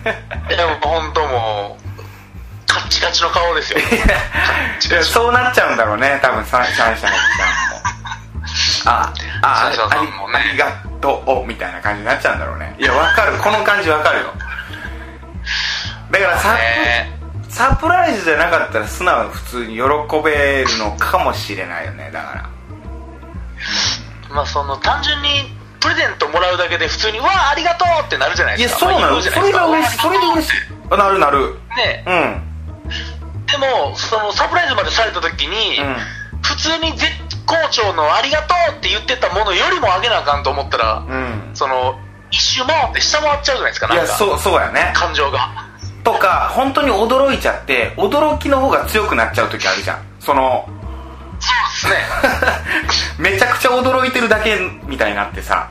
[0.54, 1.90] いやもう本当もう
[2.72, 3.80] カッチカチの顔ですよ。
[5.02, 6.18] そうなっちゃうんだろうね。
[6.22, 7.99] 多分シャンシャンシャンさんも
[8.86, 12.74] ああねありありがとうみたいな感じになっちゃうんだろうね。
[12.78, 13.38] いや分かる。
[13.38, 14.26] この感じ分かるよ。
[16.10, 17.20] だからサプ,、ね。
[17.48, 19.82] サプライズじゃなかったら素直に普通に喜
[20.24, 22.50] べるのかもしれないよねだから。
[24.34, 25.28] まあその単純に
[25.80, 28.86] プレゼントもらうだけで普通に「わあありがとう!」ってなるじゃないですか。
[28.86, 29.22] まあいいそうなの。
[29.22, 29.62] そことじゃないですか。
[29.62, 30.56] れが嬉しいそれで嬉しい。
[30.90, 31.58] あなるなる。
[31.76, 32.04] ね。
[32.06, 32.46] うん。
[33.46, 35.96] でもそのサプライズまでされた時に、うん。
[36.42, 37.10] 普通に絶
[37.50, 41.50] 好調の「ありがとう!」って言ってたものよりもあげなあかんと思ったら、うん。
[41.54, 41.98] その
[42.30, 44.04] 一周回って下回っちゃうじゃないですかなんか。
[44.04, 44.92] いやそうそうやね。
[44.94, 45.48] 感情が。
[46.04, 49.98] とか本当に驚いちゃって驚きの方が強くなっちゃう時あるじゃん。
[50.20, 50.68] その
[51.40, 53.30] そうですね。
[53.32, 55.68] めちゃくちゃ驚いてるだけみたいになってさ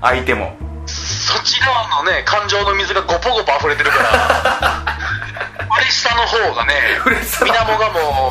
[0.00, 0.56] 相手も。
[0.86, 4.82] そっち側のね感情の水がゴポゴポ溢れてるから
[5.80, 6.72] 嬉しさの方がね
[7.22, 8.30] 水面がも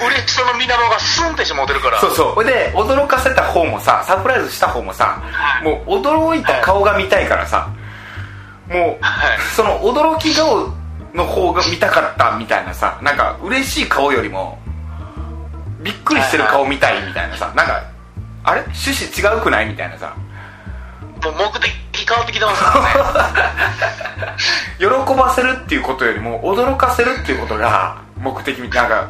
[0.00, 2.00] う嬉しさの水面がスンってしもうてるから。
[2.00, 2.32] そうそう。
[2.34, 5.22] ほいで驚かせた方もさサプライズした方もさ
[5.62, 7.68] もう驚いた顔が見たいからさ
[8.68, 9.38] もうはい。
[9.54, 10.72] その驚き顔
[11.14, 14.58] の方が見たかったみたいなさなんか嬉しい顔よりも
[15.82, 17.82] びっくりしてる顔見たいみたいなさなんか
[18.42, 18.60] あれ？
[18.62, 19.66] 趣旨違うくない？
[19.66, 20.14] みたいなさ。
[21.22, 21.70] もう目的
[22.06, 24.36] 変わってきてますからね。
[24.78, 29.08] 喜ばせるっていうことよりも驚かせるっていうことが目的みなんか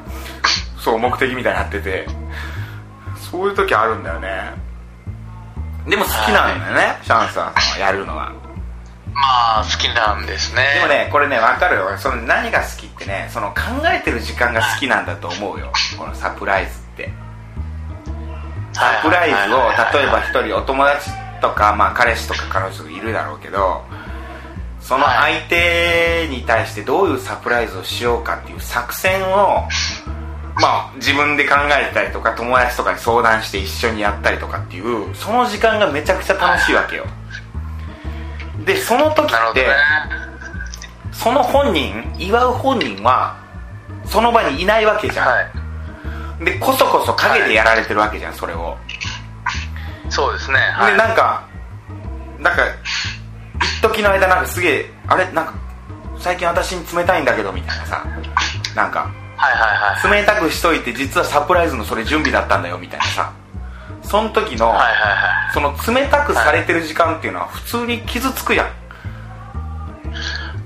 [0.79, 2.07] そう目的みたいになってて。
[3.35, 4.53] そういう時あるんだよね。
[5.89, 8.33] でも好きなんだよね、シャンさんはやるのは。
[9.13, 10.75] まあ好きなんですね。
[10.75, 11.99] でもねこれね分かるよ。
[11.99, 15.73] その何が好きってねその考えてる時間が好きなんだと思うよ。
[15.99, 17.13] このサプライズって。
[18.73, 21.11] サプライズを例えば一人お友達
[21.45, 23.85] とか、まあ、彼氏とか彼女いるだろうけど
[24.81, 29.69] その相手に対してどういうサプライズをしようかっていう作戦を
[30.57, 37.05] まあ自分で考えたりとか友達とかに相談して一緒にやったりとかっていうその時間がめちゃくちゃ楽しいわけよ。
[38.65, 39.67] でその時って
[41.13, 43.37] その本人祝う本人は
[44.07, 45.43] その場にいないわけじゃん、は
[46.41, 46.45] い。
[46.45, 48.77] でこそこそ陰でやられてるわけじゃんそれを
[50.15, 50.59] そうですね。
[50.59, 50.93] はい。
[50.93, 51.49] でなんか
[52.39, 52.63] なんか
[53.61, 55.25] 一時の間なんかすげえあれ？
[55.33, 55.55] なんか
[56.19, 58.07] 最近私に冷たいんだけどみたいなさ。
[58.77, 63.33] なんかはいはいはい冷たくしといて実はサプライズのそれ準備だったんだよみたいなさ。
[64.03, 65.53] その時の、はいはいはい。
[65.55, 68.69] その冷たくされてる時間っていうのは普通に傷つくやん、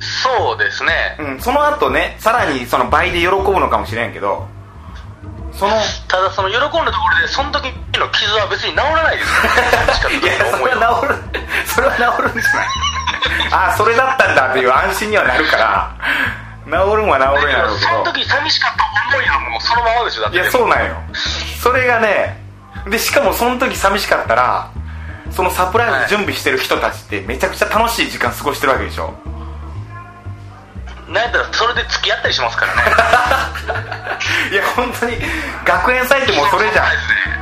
[0.00, 1.16] そうですね。
[1.20, 4.48] うん、その後ねさらにその倍で喜ぶのかもしれんけど
[5.58, 5.74] その。
[6.08, 7.64] ただその喜んだところでその時
[7.98, 10.04] の傷は別に治らないです。
[10.04, 11.14] よ いやそれは治る。
[11.66, 12.68] それは治るんじゃない？
[13.50, 15.90] ああそれだったんだっていう安心にはなるから。
[16.66, 20.36] 治るんは治るんやろうけそのど時寂しかった思いはもうそのままでしょだって。
[20.36, 20.96] いやそうなんよ。
[21.62, 22.42] それがね
[22.86, 24.68] でしかもその時寂しかったら
[25.30, 29.14] そのサプライズ準備してる人たちってめちゃくちゃ楽しい時間過ごしてるわけでしょ？
[31.08, 32.82] なんやったらそれで付き合ったりしますからね。
[34.52, 35.16] いや本当に
[35.64, 36.86] 学園祭ってもうそれじゃん。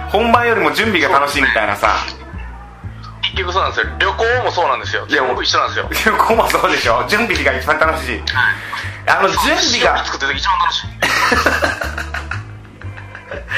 [0.09, 1.97] 本番よりも準備が楽しいみたいなさ。
[3.23, 3.93] 結局そうなんですよ。
[3.99, 5.05] 旅行もそうなんですよ。
[5.09, 5.89] 全部一緒なんですよ。
[6.13, 7.05] 旅行もそうでしょ。
[7.09, 8.23] 準備が一番楽しい。
[9.09, 10.87] あの準備が作ってる時一番楽しい。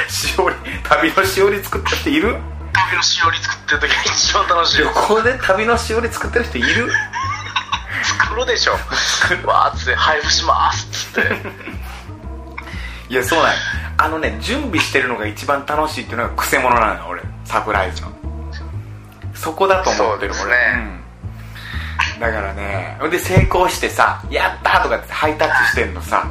[0.33, 0.57] しおり
[0.89, 2.37] 旅のしおり作った人いる？
[2.73, 4.79] 旅のしおり作ってる時が一番楽しい。
[4.79, 6.91] 旅行で旅のしおり作ってる人いる？
[8.05, 8.73] 作るでしょ。
[9.47, 11.37] わーっつって配布しますっつって。
[13.09, 13.59] いやそうなんよ
[13.97, 17.23] あのね準備してるのが一番楽しいっていうのがクセ者なのよ俺。
[17.45, 18.13] サプライズの。
[19.35, 21.03] そこだと思ってる俺、ね。
[22.15, 26.27] うん、だからねほんで成功してさ「やった!」とかってハイタッチしてんのさ。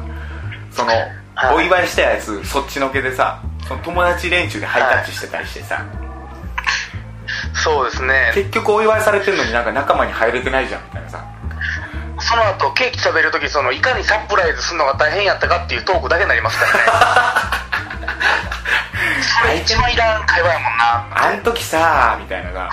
[0.70, 0.92] その
[1.34, 1.54] はい。
[1.54, 5.84] お祝いしたやつそっちのけでさその友達連中でハイタッチしてたりしてさ、
[7.54, 8.32] そうですね。
[8.34, 11.24] 結局お祝いされてるのになんか仲間に入れてないじゃんみたいなさ
[12.20, 16.80] その後ケーキ食べる時そのいかにサプライズするのが大変やったかっていうトークだけになりますからね。
[19.42, 21.06] それ一番いらん会話やもんな。
[21.10, 22.70] あん時さみたいなさ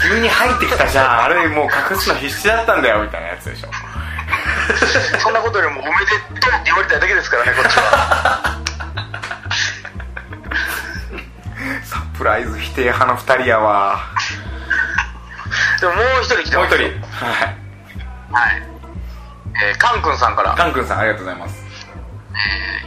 [0.00, 1.22] 急に入ってきたじゃん。
[1.24, 3.70] あれもう隠すの必死だったんだよみたいなやつでしょ。
[5.18, 8.60] そんなことよりもおめでとうって言われたいだけですからねこっちは。
[11.84, 14.00] サプライズ否定派の2人やわ。
[15.80, 16.84] でももう一人来てもう一人。
[16.84, 16.88] は
[17.46, 17.59] い
[18.30, 18.62] はい。
[19.70, 20.54] えー、カン君さんから。
[20.54, 21.70] カン君さんありがとうございます。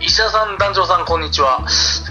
[0.02, 1.60] 石田さん団長さんこんにちは、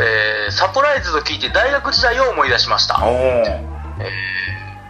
[0.00, 3.02] えーサプライズと聞いて大学時代を思い出しました。
[3.04, 3.44] おお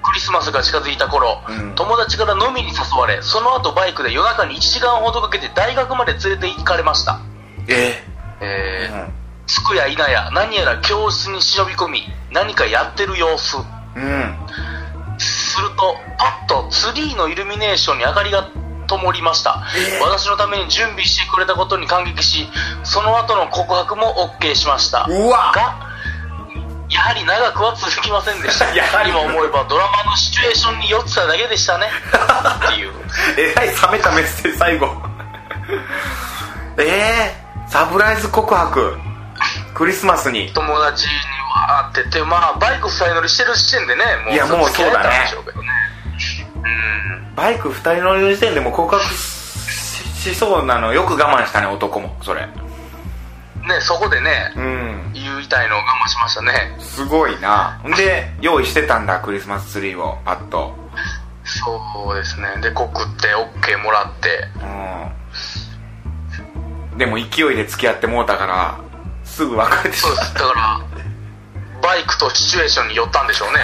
[0.03, 1.75] クリスマスが近づいた頃、うん。
[1.75, 7.21] 友達から飲みに誘われその後バイクで夜中に1時間ほどかけて大学まで連れて行かれました。
[7.69, 8.05] え
[8.41, 9.13] えーうん。
[9.47, 12.03] 着くや否や何やら教室に忍び込み
[12.33, 13.57] 何かやってる様子。
[13.97, 14.37] うん
[15.53, 18.49] するとパッとツリーのイルミネーションに明かりが
[18.89, 20.03] 灯りました、えー。
[20.03, 22.49] 私のために準備してくれたことに感激し
[22.85, 25.07] その後の告白も OK しました。
[25.09, 25.53] うわ。
[25.55, 25.93] が
[26.89, 28.67] やはり長くは続きませんでした。
[28.77, 29.11] やはり。
[29.11, 31.89] 今思えばドラマのシチュエーションに酔ってただけでしたね。
[32.69, 32.93] っていう。
[33.39, 34.89] えらい冷めたメッセージ最後。
[36.79, 38.99] えー、サプライズ告白。
[39.75, 40.51] クリスマスに。
[40.53, 41.13] 友達に
[41.53, 44.71] わーっててまあバイク2人乗りしてる時点でねもういやもうそうだね。
[44.71, 45.69] 付き合えたんでしょうけどね。
[46.57, 50.93] うんバイク2人乗りの時点でもう告白ししそうなの。
[50.93, 52.47] よく我慢したね男もそれ。
[52.47, 55.11] ねそこでねうん。
[55.13, 56.77] 言いたいのを我慢しましたね。
[56.79, 57.81] すごいな。
[57.97, 60.77] で用意してたんだクリスマスツリーをパッと。
[61.45, 62.49] そうですね。
[62.61, 64.49] で告って OK もらって。
[66.93, 66.99] うん。
[66.99, 68.79] でも勢いで付き合ってもうたから
[69.25, 70.35] すぐ別れてしまうそうです。
[70.35, 70.81] だから
[71.83, 73.61] バイクとシチュエーションに寄ったんでしょうね。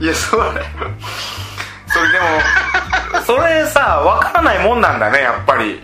[0.00, 0.42] いやそれ
[1.86, 2.26] それでも
[3.24, 5.82] それさ分からないもんなんだねやっぱり。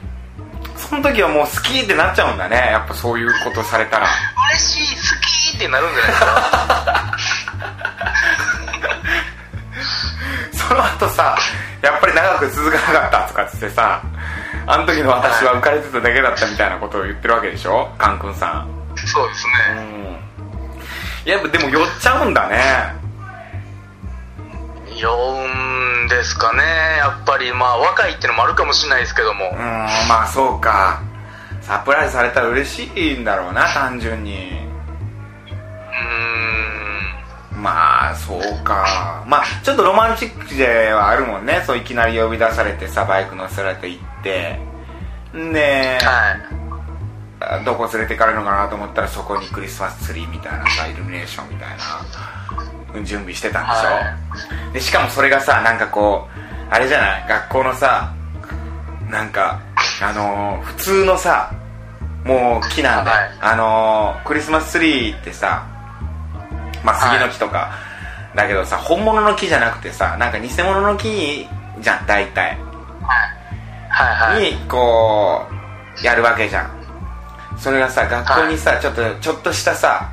[0.77, 4.09] その時はもう好きってなっちゃうんだねやっぱそういうことされたら。
[4.53, 5.03] 嬉しい好
[5.53, 6.21] きってなるんじゃないです
[10.65, 10.67] か？
[10.69, 11.39] その後さ
[11.83, 14.03] やっぱり長く続かなかったとかっつってさ
[14.73, 17.91] あの時の私は浮かれてただけだったみたいなことを言ってるわけでしょ？
[17.99, 18.69] カン君さん。
[18.97, 22.95] そうですうねんやっぱでも寄っちゃうんだね。
[24.97, 26.63] 酔うんですかね。
[26.99, 29.51] やっぱりまあ若いってのもあるかもしれないですけども。
[29.51, 31.03] うんまあそうか。
[31.63, 34.51] サプライズされたら嬉しいんだろうな単純に。
[37.53, 37.63] うーん。
[37.63, 39.25] まあそうか。
[39.27, 41.63] まあちょっとロマンチックではあるもんね。
[41.67, 44.59] そういきなり呼び出されてさバイク乗せられて行って
[45.37, 47.65] んで、はい。
[47.65, 51.69] どこ連れてかれるのかなと思ったらそこにクリスマスツリーみたいなさイルミネーションみたい
[53.01, 57.29] な準備してたんでしょ、はでしかもそれがさなんかこうあれじゃない？
[57.29, 58.13] 学校のさ
[59.09, 59.59] なんか
[60.03, 61.51] あのー普通のさ
[62.27, 63.31] もう木なんで、はい。
[63.41, 65.67] あのークリスマスツリーってさ
[66.85, 67.73] まあ杉の木とか、
[68.35, 71.47] だけどさ本物の木じゃなくてさなんか偽物の木
[71.81, 72.51] じゃん大体。
[72.51, 73.40] はい
[74.39, 75.47] にこ
[76.03, 76.71] うやるわけじゃん。
[77.59, 80.11] それがさ学校にさ、ちょっとちょっとしたさ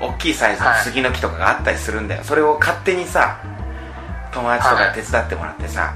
[0.00, 3.38] 大きいサイズの杉の木とかがあったりするんだよ、それを勝手にさ
[4.32, 5.94] 友達とか手伝ってもらってさ、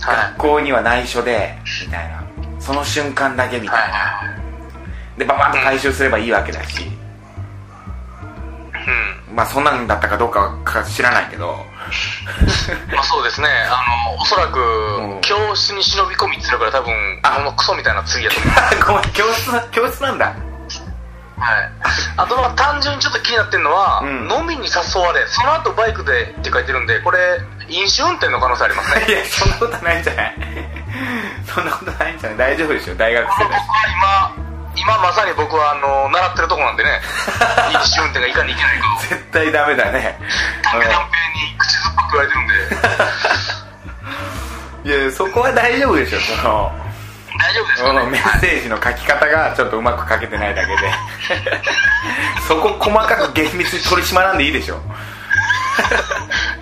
[0.00, 0.16] はい。
[0.34, 2.26] 学校には内緒でみたいな。
[2.58, 4.36] その瞬間だけみたいな、は
[5.16, 6.90] でババッと回収すればいいわけだし、
[9.36, 11.66] まあそんなんだったかどうかは知らないけど。
[12.90, 13.48] まあそうですね。
[13.68, 15.20] あのおそらくうん。
[15.20, 17.36] 教室に忍び込みって言うから多分あ。
[17.36, 18.96] このクソみたいな次やと思う。
[18.96, 20.26] ごめん教室な教室なんだ。
[20.26, 21.70] はい、
[22.16, 24.32] あとまあ単純にちょっと気になってるのは、うん。
[24.32, 27.18] 飲みに誘われその後バイクでって書いてるんでこれ
[27.68, 29.04] 飲酒運転の可能性ありますね。
[29.06, 30.34] いやそんなことないんじゃない。
[31.44, 32.38] そんなことないんじゃない。
[32.38, 33.58] 大丈夫でしょ大学生僕だ
[34.38, 34.45] 今
[34.76, 37.00] 今まさに僕はあの習ってるとこなんでね。
[37.72, 39.00] 飲酒運転がいかにいけないかを。
[39.00, 40.18] 絶対ダメだね。
[40.62, 41.04] ダメダメ
[41.52, 42.54] に口酸っぱく言われてるんで。
[44.84, 45.02] うん。
[45.02, 46.72] いやそこは大丈夫でしょその。
[47.38, 47.98] 大丈夫ですそかね？
[48.04, 50.92] のメッセージの書き方がちょっとうまく書けてないだけで。
[52.48, 54.76] そこ細かく厳密に取り締まらんでいいでしょ。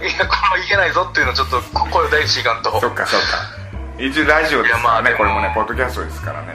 [0.03, 2.81] いやこれはいけないぞっていうのをちょっと声を大にしていかんと。
[2.81, 3.27] そっかそっか。
[3.99, 6.53] 一応ラジオですからねこれもねポッドキャストですからね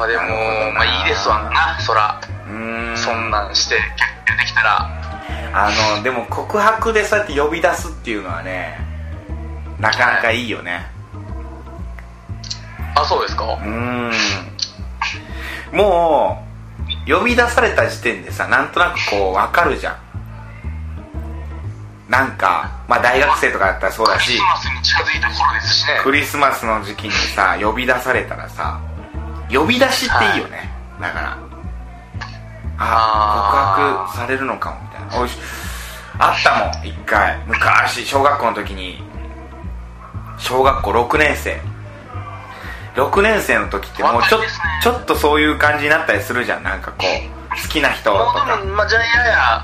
[0.00, 0.22] まあでも
[0.72, 2.96] まあいいですわなそらうーん。
[2.96, 3.76] そんなんして
[4.26, 4.88] 出てきたら。
[5.52, 8.78] あのでも告白でそうやって呼び出すっていうのはね
[9.78, 10.86] なかなかいいよね。
[12.94, 13.44] あそうですか？
[13.44, 14.12] うーん。
[15.72, 16.46] も
[17.06, 19.96] う呼び出された時点でさなんとなくこう分かるじゃん。
[22.08, 24.26] なんかまあ大学生とかだったらそうだし。
[24.26, 26.00] クリスマスに近づいた頃ですしね。
[26.02, 28.80] クリスマスの時期にさ呼び出されたらさ
[29.52, 31.38] 呼び出しっていいよね、だから。
[32.78, 34.06] ああー。
[34.08, 35.22] 告白されるのかもみたいな。
[35.22, 35.36] おいし
[36.18, 37.38] あったもん一回。
[37.46, 39.02] 昔小学校の時に。
[40.38, 41.60] 小学校6年生。
[42.96, 44.46] 6年生の時ってもうちょ,、ね。
[44.82, 46.62] ちょっとそういう感じになったりするじゃん。
[46.62, 49.62] なんかこう好きな人ともうかまあじゃあやや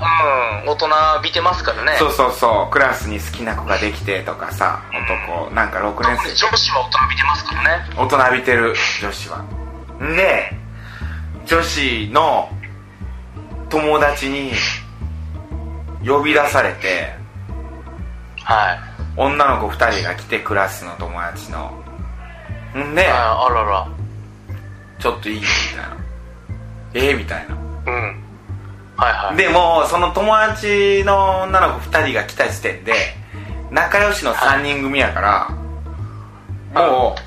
[0.63, 0.87] うん大人
[1.23, 1.95] びてますからね。
[1.97, 2.71] そうそうそう。
[2.71, 5.49] クラスに好きな子ができてとかさ男。
[5.53, 6.29] なんか6年生。
[6.35, 7.89] 女子は大人びてますからね。
[7.97, 9.37] 大人びてる女子は。
[9.39, 9.66] ん
[9.99, 10.51] で
[11.45, 12.49] 女子の
[13.69, 14.51] 友達に
[16.05, 17.17] 呼び出されて
[18.47, 18.79] はい。
[19.17, 21.69] 女の子2人が来てクラスの友達の。
[22.77, 23.89] んでああらら。
[24.99, 25.97] ちょっといいみたいな。
[26.93, 27.55] えー、みたいな。
[27.55, 28.23] うん。
[28.95, 29.35] はいはい。
[29.35, 32.93] でもその友達の女の子2人が来た時点で
[33.69, 35.19] 仲良しの3人組やか
[36.73, 37.17] ら、も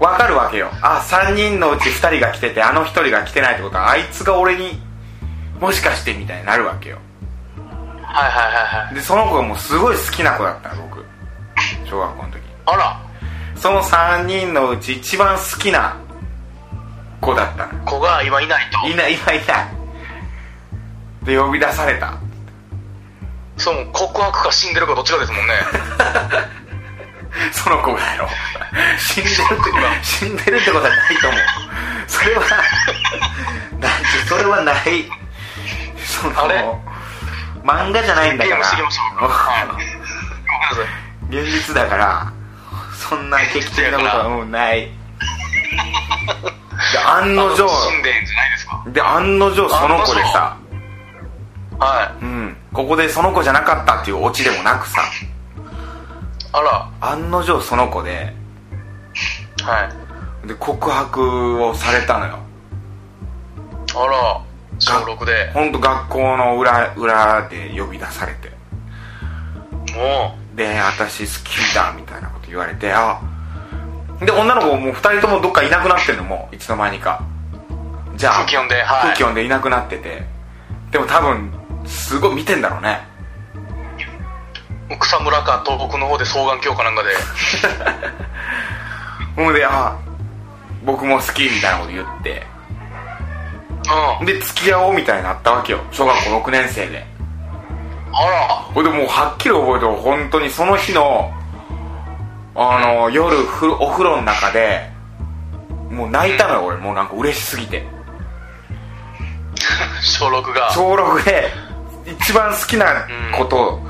[0.00, 0.70] 分かるわけよ。
[0.80, 4.80] あ3人のうち2人が来ててあの1人が来てないってことはあいつが俺に
[5.60, 6.98] もしかしてみたいになるわけよ。
[8.02, 8.94] はいはいはいはい。
[8.94, 11.04] でその子がもうすごい好きな子だったの僕。
[11.84, 12.40] 小学校の時。
[12.66, 13.00] あら。
[13.56, 15.96] その3人のうち一番好きな
[17.20, 17.66] 子だった。
[17.66, 18.88] の子が今いないと。
[18.88, 19.68] いないいないいない。
[21.24, 22.14] で呼び出された。
[23.58, 25.52] そう告白か死んでるかどっちかですもんね
[27.52, 28.28] その子がやろ。
[28.98, 31.40] 死んでるって死んでるってことはないと思う。
[32.06, 32.42] それは
[33.78, 33.92] ない
[34.28, 35.10] それはない。
[36.04, 36.64] そのあれ？
[37.64, 38.60] 漫画じゃないんだから。
[41.28, 42.32] 現実だから
[42.92, 44.90] そんな劇的なことはもうない。
[46.92, 47.62] で案の定
[48.02, 48.82] でんじゃないですか。
[48.88, 50.56] で案の定その子でさ。
[51.78, 52.56] はうん。
[52.72, 55.02] ここでその子じゃなかったっていうオチでもなくさ。
[55.02, 55.29] い
[56.52, 56.90] あら。
[57.00, 58.34] 案の定その子で。
[59.62, 59.88] は
[60.44, 60.48] い。
[60.48, 62.38] で告白をされたのよ。
[63.94, 64.42] あら。
[64.78, 65.50] 小6で。
[65.52, 68.50] 本当学校の裏裏で呼び出されて。
[69.94, 73.20] もで私好きだみたいなこと言われてあ
[74.20, 77.22] で女の子もう2人ともどっかいなくなってんのもういつの間にか。
[78.16, 78.86] じゃあ空気読んではい。
[79.02, 80.22] 空気読んでいなくなってて。
[80.90, 81.52] でも多分
[81.86, 83.00] すごい見てんだろうね。
[83.06, 83.09] う
[84.98, 87.10] 草むらか東北の方で双眼鏡かなんかで。
[89.42, 89.96] ほんであ
[90.84, 92.46] 僕も好きみたいなこと言って。
[94.20, 94.26] うん。
[94.26, 95.80] で付き合おうみたいになったわけよ。
[95.90, 97.06] 小学校6年生で。
[98.12, 98.48] あら。
[98.74, 101.32] ほんでもうはっきり覚えてる本当にその日の
[102.54, 104.90] あの夜ふお風呂の中で
[105.90, 107.86] もう泣いたのよ俺もうなんか嬉しすぎて。
[110.02, 110.70] 小6が。
[110.72, 111.52] 小6で
[112.06, 113.06] 一番好きな
[113.36, 113.80] こと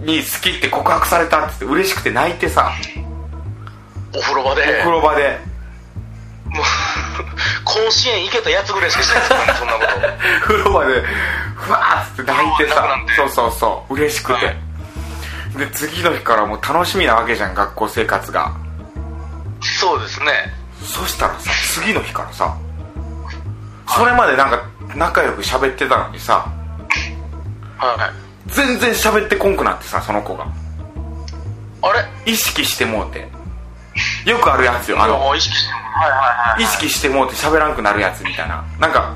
[0.00, 2.72] に好きって告白されたって嬉しくて泣いてさ。
[4.14, 4.62] お風呂場で。
[4.62, 5.38] お風呂場で。
[6.46, 6.64] もう
[7.64, 9.28] 甲子園行けたやつぐらいしかしてない。
[9.28, 9.86] ですからねそんなこと。
[10.46, 11.02] 風呂場で
[11.56, 12.88] ふわーって泣いてさ。
[13.16, 13.94] そうそうそう。
[13.94, 14.56] 嬉しくて、はい。
[15.58, 18.52] で次の日からもう楽しみなわけじゃん学校生活が。
[19.60, 20.66] そうですね。
[20.82, 22.56] そしたらさ次の日からさ
[23.88, 24.62] それまでなんか
[24.94, 26.46] 仲良く喋ってたのにさ
[27.78, 30.46] はい全然喋ってこんくなってさその子が。
[31.82, 32.32] あれ？
[32.32, 33.28] 意識してもうて。
[34.24, 35.02] よくあるやつよ。
[35.02, 36.20] あのもう意識してはいはい
[36.54, 38.64] はい意識してもうて喋らんくなるやつみたいな。
[38.78, 39.14] なんか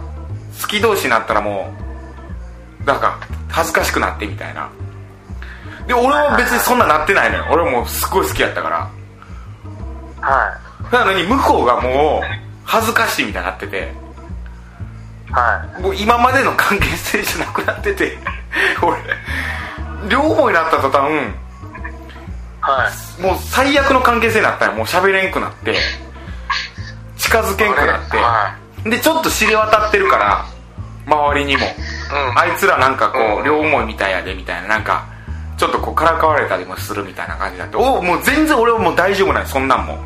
[0.61, 1.73] 好き同士になったらも
[2.83, 3.19] うなんか
[3.49, 4.71] 恥ずかしくなってみたいな。
[5.87, 7.47] で俺は別にそんななってないのよ。
[7.51, 8.91] 俺はもうすごい好きやったから。
[10.21, 10.59] は
[10.91, 10.93] い。
[10.93, 12.27] なのに向こうがもう
[12.65, 13.93] 恥ずかしいみたいになってて
[15.33, 15.83] はい。
[15.83, 18.19] もう今までの関係性じゃなくなってて。
[18.83, 18.99] 俺。
[20.09, 21.01] 両思いになった途端
[22.61, 23.23] はい。
[23.23, 25.79] もう最悪の関係性になったらもう喋れんくなって。
[27.17, 28.55] 近づけんくなって、は
[28.85, 30.45] でちょっと知れ渡ってるから
[31.07, 31.67] 周りにも。
[31.67, 32.39] うん。
[32.39, 33.43] あいつらなんかこうん。
[33.43, 34.69] う両思いみたいやでみたいな。
[34.69, 35.05] なんか
[35.57, 39.99] ちょっとこうからかわれたりもするみたいな感じになっておもう全然俺はもう大丈夫ないそんなんも。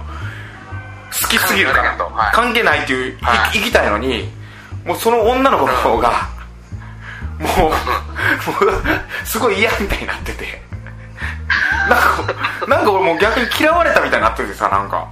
[1.22, 1.96] 好きすぎるから。
[1.96, 2.32] 関係ないとはい。
[2.34, 3.58] 関係ないっていう、いはい。
[3.58, 4.28] 行きたいのに
[4.84, 6.34] もうその女の子の方が
[7.38, 10.62] もうもうすごい嫌みたいになってて。
[11.88, 15.08] なんかなんか俺もう逆に嫌われたみたいになっててさなんか。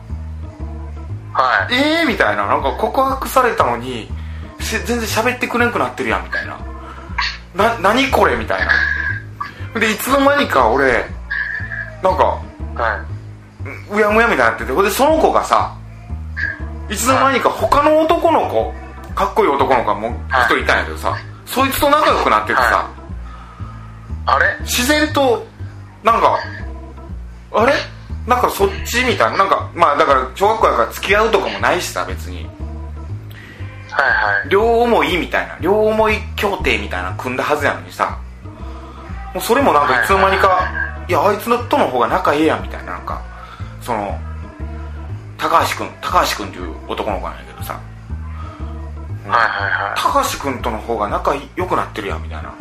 [1.33, 1.75] はい。
[1.75, 2.47] ええー、みたいな。
[2.47, 4.09] なんか告白されたのに
[4.61, 6.59] し全然喋ってくれんくなってるやんみたいな。
[7.55, 8.67] な何これみたい
[9.75, 9.81] な。
[9.81, 11.05] でいつの間にか俺
[12.03, 12.25] なんか
[12.75, 13.05] は
[13.93, 13.95] い。
[13.95, 14.83] うやむやみたいになってて。
[14.83, 15.77] でその子がさ
[16.89, 18.75] いつの間にか他の男の子
[19.15, 22.91] かっこいい男の子がもう一人いたんやけどさそいつと仲良くなっててさは
[24.27, 24.57] あれ？
[24.61, 25.45] 自然と
[26.03, 26.39] なんか
[27.53, 27.73] あれ？
[28.27, 29.39] なんかそっちみたいな。
[29.39, 32.47] なんかまあだから小学校やから付き合うとかもないしさ別に。
[33.91, 34.49] はいはい。
[34.49, 35.59] 両思いみたいな。
[35.61, 38.19] 両思い協定みたいなの組んだはずやのにさ。
[39.35, 43.21] もうそれもなんかいつの間にかいやあいつのとの方が仲ええやんみたいななんか
[43.81, 44.19] その
[45.37, 47.81] 高橋君高橋君っていう男の子なんやけどさ
[49.27, 50.01] はいはいはい。
[50.01, 52.53] 高橋君との方が仲良くなってるやんみたいな。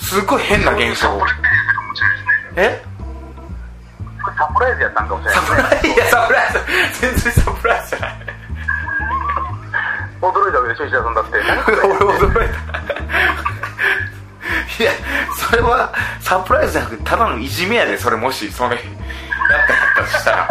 [0.00, 1.08] すっごい変な現象。
[2.56, 2.82] え？
[4.36, 5.40] サプライズやったんかもしれない。
[5.40, 5.88] サプライズ。
[5.88, 6.58] いやサプライズ。
[7.00, 8.10] 全然サプライズじゃない。
[10.20, 11.30] 驚いたわけでしょ石田さんだって。
[11.66, 11.76] 俺
[12.16, 12.64] 驚いた。
[14.82, 14.92] いや
[15.36, 18.82] それはサプライズじゃなくてただのいじめやでそれもしそれや
[19.44, 19.66] ったやっ
[19.96, 20.48] たとしたら、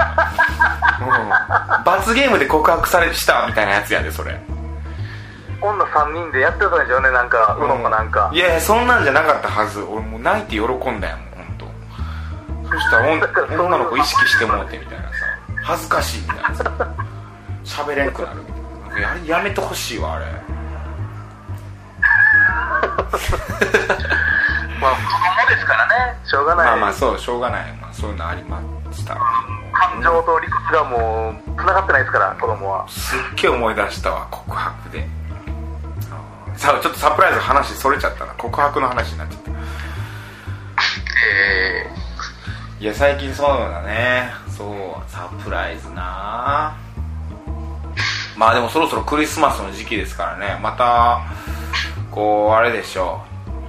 [1.02, 4.40] うん、罰ゲームで告白されしたみたいなやつやでそれ。
[5.62, 8.30] 女3人でやってたんでしょうねなんかうのかなんか。
[8.34, 9.82] いやいやそんなんじゃなかったはず。
[9.82, 10.68] 俺もう泣いて喜ん
[11.00, 11.66] だよもう本当。
[12.76, 15.10] そしたら女の子意識してもうてみたいなさ。
[15.64, 16.96] 恥ずかしいみたいなさ
[17.64, 18.46] 喋れんくなるみ
[18.92, 19.08] たいな。
[19.26, 20.26] ややめてほしいわあれ。
[24.82, 26.20] まあ子供ですからね。
[26.26, 26.66] しょうがない。
[26.68, 29.16] まあまあそうしょうがない、まあ、そういうのありました。
[29.16, 32.88] 感情と理屈がもう繋がってないですから子供は。
[32.90, 35.08] すっげえ思い出したわ告白で。
[36.56, 38.34] さあちょっとサプライズ話それちゃったな。
[38.34, 39.52] 告白の話になっちゃった。
[39.52, 39.54] え
[42.80, 44.32] いや最近そうだね。
[44.50, 46.76] そうサプライズな。
[48.36, 50.60] まあでもそろそろクリスマスの時期ですからね。
[50.62, 51.22] また
[52.12, 53.22] こうあれでしょ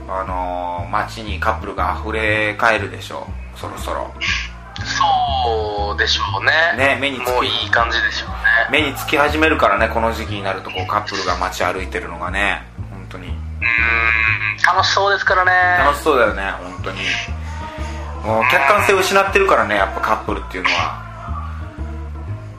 [0.08, 0.10] う。
[0.10, 4.12] あのー街にカップルが溢れ返るでしょうそろそろ。
[4.18, 6.52] ーそうでしょうね。
[6.76, 7.30] ね目につき。
[7.30, 8.34] もういい感じでしょうね。
[8.70, 13.28] 目につき始めるからねこの時期になるとこうカップルが街歩いてるのがね本当に。
[13.28, 13.36] うーん。
[14.66, 15.84] 楽しそうですからね。
[15.84, 17.00] 楽しそうだよね本当に。
[18.24, 21.04] もう客観性を失ってるからねやっぱカップルっていうのは。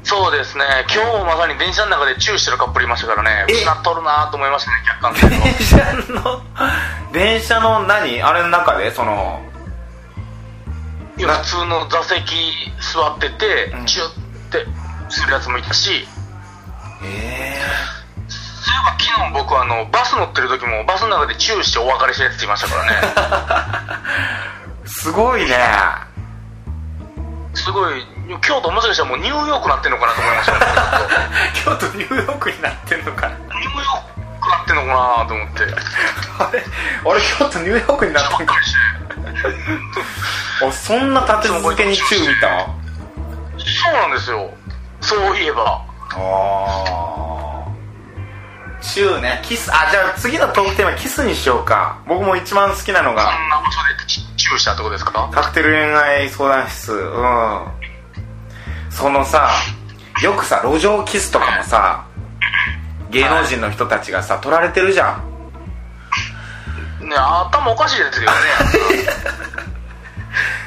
[0.04, 0.64] そうですね。
[0.94, 3.46] 今日もまさに電車の中でチューしてるカップルいましたからね。
[3.50, 3.54] え？
[3.54, 5.44] 失っとるなと思いましたね客観性電を
[6.14, 6.42] 車の？
[7.12, 8.22] 電車の何？
[8.22, 9.42] あれの中でその
[11.24, 12.36] 普通の座席
[12.94, 13.86] 座ってて、うん。
[13.86, 14.12] チューっ
[14.52, 14.66] て
[15.10, 16.08] するやつもいたし。
[17.04, 17.56] え。
[18.28, 24.00] そういえば昨日僕あのバス乗ってる時もバスの中でチューしてお別れしたやついましたからね。
[24.84, 25.56] ー、 すごいね。
[27.54, 28.06] すごい
[28.42, 30.60] 京都もしかしたらもうニューヨークなってんのかなと思いましたね。
[31.64, 33.36] 京都ニューヨークになってんのかな。
[33.36, 35.64] ニューヨークなってんのかなと思って。
[36.38, 36.64] あれ
[37.06, 38.58] 俺京都ニューヨークになってんかお
[40.76, 42.68] そんな立て続けにチュー見た
[43.58, 44.50] そうなんですよ。
[45.02, 45.84] そういえば。
[46.12, 47.66] ああ
[48.82, 49.40] チューね。
[49.44, 51.98] キスあじゃあ次のトークテーマキスにしようか。
[52.08, 53.64] 僕も一番好きなのそがんなこ
[53.98, 55.30] とでチチューしたってことですか？
[55.34, 56.94] カクテル恋愛相談室。
[56.94, 57.66] うん。
[58.92, 59.50] そのさ
[60.22, 62.06] よくさ路上キスとかもさ
[63.10, 65.36] 芸能人の人たちがさ撮られてるじゃん。
[67.08, 68.38] ねや頭おかしいですけどね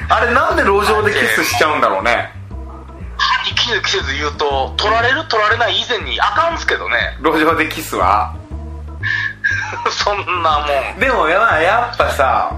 [0.09, 2.31] あれなんで路上でキスしちゃうんだろうね。
[3.17, 7.17] 歯に衣着せず言うと取られる取られない以前にあかんすけどね。
[7.21, 8.33] 路上でキスは？
[9.91, 10.65] そんなも
[10.97, 10.99] ん。
[10.99, 12.51] でもまあやっぱさ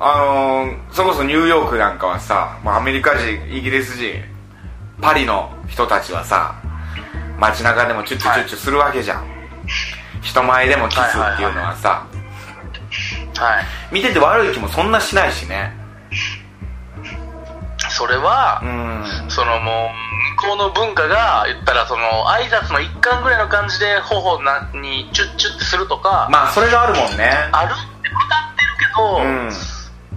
[0.00, 4.22] あのーそれこそニューヨークなんかはさ、まあ、アメリカ人イギリス人
[5.00, 6.54] パリの人たちはさ
[7.38, 9.24] 街中でもチュッチュチュッチュするわけじゃん、
[10.20, 12.04] 人前でもキスっていうのはさ、
[13.38, 13.64] はい。
[13.90, 15.76] 見てて悪い気もそんなしないしね
[17.92, 19.30] それは、うん。
[19.30, 27.30] そのもう向こうの文化が言ったらその挨拶の一環ぐらいの感じで頬なにチュッチュッてするとか、まあそれがあるもんね。
[27.52, 29.50] あるって分かってるけど、うん。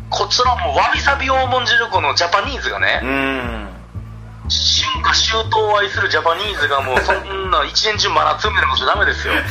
[0.09, 3.75] こちらもわびさびを重んじるこのジャパニーズがね、うん
[4.47, 9.33] 春夏秋冬を愛するジャパニーズがもうそんな一年中真夏みたいなことじゃダメですよ。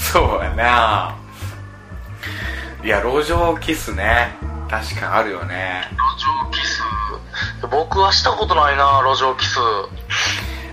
[0.00, 1.14] そうやな。
[2.82, 4.36] いや路上キスね
[4.72, 5.82] 確かにあるよね。
[6.16, 6.80] 路上キス。
[7.70, 9.58] 僕はしたことないな路上キス。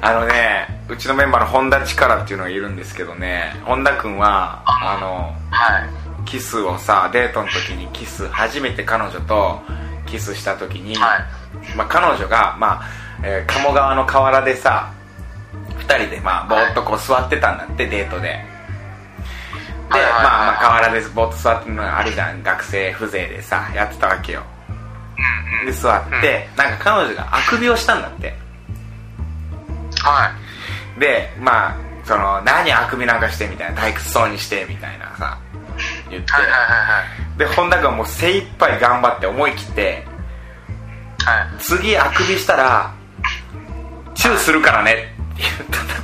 [0.02, 3.52] あのねうちのメンバーの本田力っていうのがいるんですけどね。
[3.66, 5.90] 本田君はあのはい。
[6.26, 8.26] キスをさデートの時にキス。
[8.30, 9.60] 初めて彼女と
[10.08, 11.76] キスした時に、はい。
[11.76, 12.84] まあ、彼女が、まあ
[13.22, 14.94] えー鴨川の河原でさ
[15.78, 18.46] 2人でまあぼーっとこう座ってたんだってデートでで、
[19.90, 22.44] はいはいはいまあ、まあ河原でぼーっと座ってるのがあるじゃん。
[22.44, 24.44] 学生風情でさやってたわけよ。
[25.66, 28.34] で座って、なんか彼女があくびをしたんだって。
[30.02, 30.32] は
[30.98, 31.00] い。
[31.00, 35.38] でまあその何あくびなんかしてみたいな退屈そうにしてみたいなさ
[36.10, 36.58] 言って、はいはいは
[37.36, 40.06] いで本田君はもう精一杯頑張って思い切って
[41.20, 41.60] はいはい。
[41.60, 42.94] 次あくびしたら
[44.14, 44.96] チューするからねっ
[45.38, 45.98] て言ったんだっ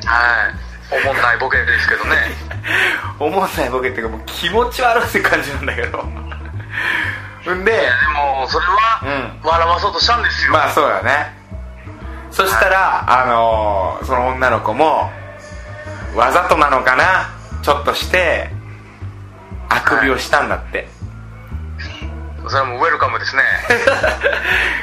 [0.00, 0.06] て。
[0.06, 0.63] はい
[1.02, 2.16] おもんないボケですけどね。
[3.18, 6.02] 思んないボケっていうかもう気持ち悪いって感じなんだけど。
[6.02, 9.00] んででもそれは、
[9.42, 11.32] う笑わそうとしたんですよ、まあそうだね。
[12.30, 15.10] そしたら、あのーその女の子も
[16.14, 17.30] わざとなのかな？
[17.62, 18.50] ちょっとして
[19.68, 20.88] あくびをしたんだって、
[22.48, 23.42] それはもうウェルカムですね。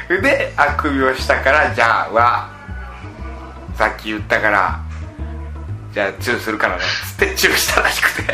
[0.21, 2.49] であくびをしたからじゃあは
[3.75, 4.79] さっき言ったから
[5.93, 6.83] じゃあチューするからね。
[7.17, 8.33] つってチューしたらしくて。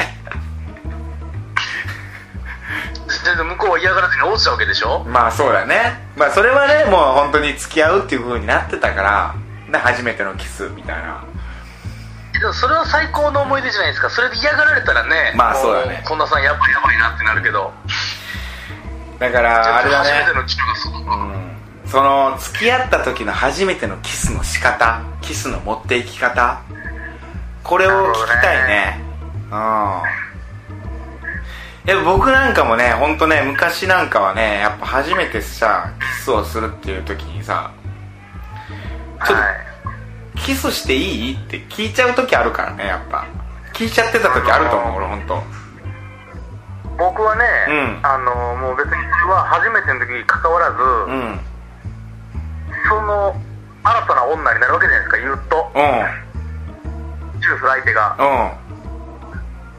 [3.26, 5.04] 全然向こうは嫌がらずに落ちたわけでしょ？
[5.06, 6.00] まあそうだね。
[6.16, 9.36] まあそれはねもう本当に付き合うっていう風になってたから
[9.72, 11.24] で初めてのキスみたいな。
[12.40, 14.10] でもそれは最高の思い出じゃないですか。
[14.10, 15.98] それで嫌がられたらねまあそうだね。
[15.98, 17.74] も近田さんやばいやばいなってなるけど。
[19.20, 20.10] だからあれだね。
[20.10, 21.58] 初めてのキスうん。
[21.86, 26.62] その付き合った時の初めてのキスの仕方キスの持っていき方
[27.68, 29.00] これを聞きたいね。
[29.52, 30.02] うん。
[31.86, 37.72] いや僕なんかもね本当ね昔なんかはねやっぱ初めてさキスをするっていう時にさ
[39.20, 40.40] ちょっとはい。
[40.40, 41.36] キスしていい？
[41.36, 43.26] って聞いちゃう時あるからねやっぱ。
[43.74, 45.44] 聞いちゃってた時あると思う俺本当
[46.98, 48.00] 僕はね、うん。
[48.04, 51.40] あのもう別にそれは初めての時に関わらず、うん。
[52.90, 53.36] その
[53.84, 55.72] 新たな女になるわけじゃないですか言うと。
[55.76, 56.27] うん
[57.48, 58.26] チューする相手がうん。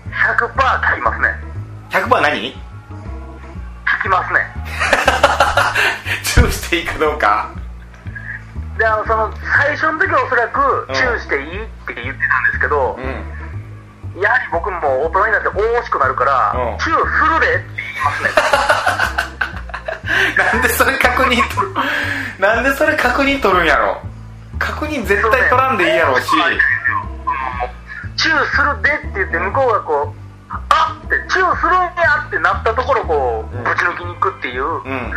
[0.09, 1.29] 100%聞きますね。
[1.91, 2.33] 100%何？
[2.49, 4.41] 聞きますね。
[6.25, 7.51] チューしていいかどうか。
[8.79, 10.95] であのその最初の時はおそらくうん。
[10.95, 12.17] チューしていいって言ってたんで
[12.53, 14.23] すけどう、ん。
[14.23, 16.79] やはり僕も大人になって大しくなるから、うん。
[16.79, 18.31] チューするでって言いますね。
[20.53, 21.75] なんでそれ確認取る
[22.39, 24.01] なんでそれ確認取るんやろ。
[24.59, 26.31] 確認絶対取らんでいいやろうし
[28.19, 35.13] チューするでって言って向こうがこうあってチューするんやってなったところこう、うんぶち抜きに行くっていう、うん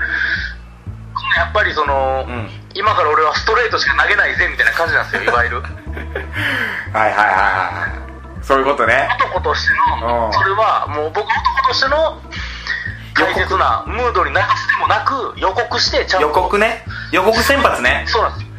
[1.37, 2.49] やっぱりその、うん。
[2.73, 5.61] 今から俺はストレートしか投げないぜみたいな感じなんですよいわゆる。
[5.63, 5.71] はい
[6.93, 9.07] はいはいはいそういうことね。
[9.19, 10.33] 男としての、うん。
[10.33, 12.19] それはもう僕男としての
[13.13, 16.27] 大切なムードに流すでもなく予告してちゃんと。
[16.27, 16.83] 予告ね。
[17.11, 18.03] 予告先発ね。
[18.07, 18.50] そうなんです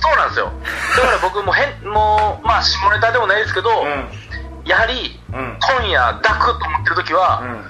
[0.00, 0.50] そうなんですよ。
[0.96, 4.04] だから僕も変もうまあ下ネタでもないですけど、うん
[4.64, 7.64] やはり、うん今夜抱くと思ってる時は、うん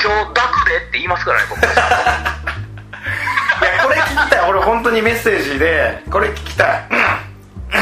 [0.00, 1.58] 今日抱くでって言いますからね僕。
[1.60, 1.70] いや
[3.84, 4.50] これ聞きたい。
[4.50, 6.88] 俺本当にメッセージでこれ聞きたい。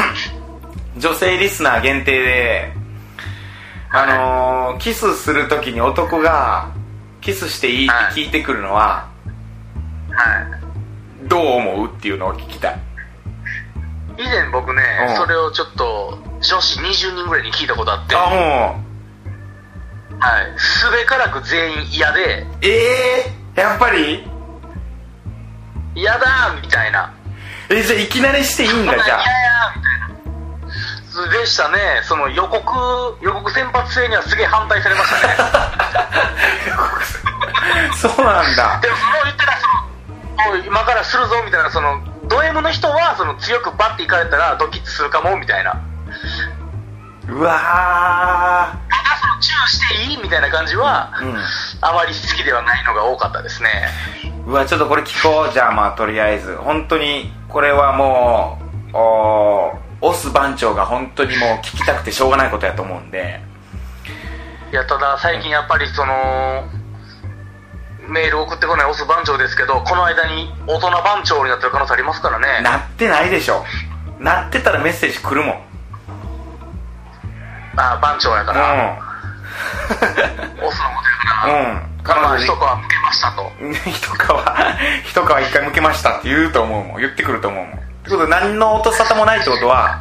[0.97, 2.73] 女性リスナー限定で
[3.91, 6.71] あのーキスするときに男が
[7.21, 9.07] キスしていいって聞いてくるのは
[10.11, 10.57] は
[11.23, 11.27] い。
[11.27, 12.79] どう思うっていうのを聞きたい
[14.17, 18.37] 以前僕ね、うんそれをちょっと女子20人ぐらいに聞いたことあって、あはい。
[20.51, 22.67] もすべからく全員嫌で、うえ
[23.55, 24.27] えやっぱり？
[25.95, 27.13] 嫌だみたいな。
[27.69, 29.21] えじゃあいきなりしていいんだじゃ嫌や
[29.65, 30.07] あみたいな。
[31.39, 31.77] でしたね。
[32.03, 35.35] その予告、予告先発制にはすげえ反対されましたね。
[37.97, 39.73] そうなんだでもその言ったらその、
[40.51, 45.81] もう今からするぞみたいな、その、ド M の人はその強くバッていかれたらドキッとするかもみたいな。
[47.29, 51.35] うわただそのチューしていいみたいな感じは、ーうん
[51.81, 53.69] あまり好きではないのが多かったですね。
[54.45, 58.59] うわちょっとこれ聞こうじゃあまあとりあえず本当にこれはも
[58.93, 63.41] うおオス番長が本当にもう聞きたくてしょうがないことやと思うんで
[64.71, 66.67] いや、ただ最近やっぱりその、
[68.07, 72.61] メール送ってこないオス番長ですけど、この間に大人番長になってる可能性ありますからね。
[72.63, 73.65] なってないでしょ。
[74.19, 75.61] なってたらメッセージ来るもん。
[77.75, 78.99] あ番長やかうら、ん。
[80.65, 81.81] オスのことやから、うん。
[82.03, 82.45] 彼まあ女に。
[82.45, 83.51] 一皮向けましたと。
[83.61, 83.89] 一皮
[85.05, 87.01] 一皮一回向けましたって言うと思うもん。
[87.01, 87.73] 言ってくると思うもん。
[87.73, 89.99] ってことは何の音沙汰もないってことは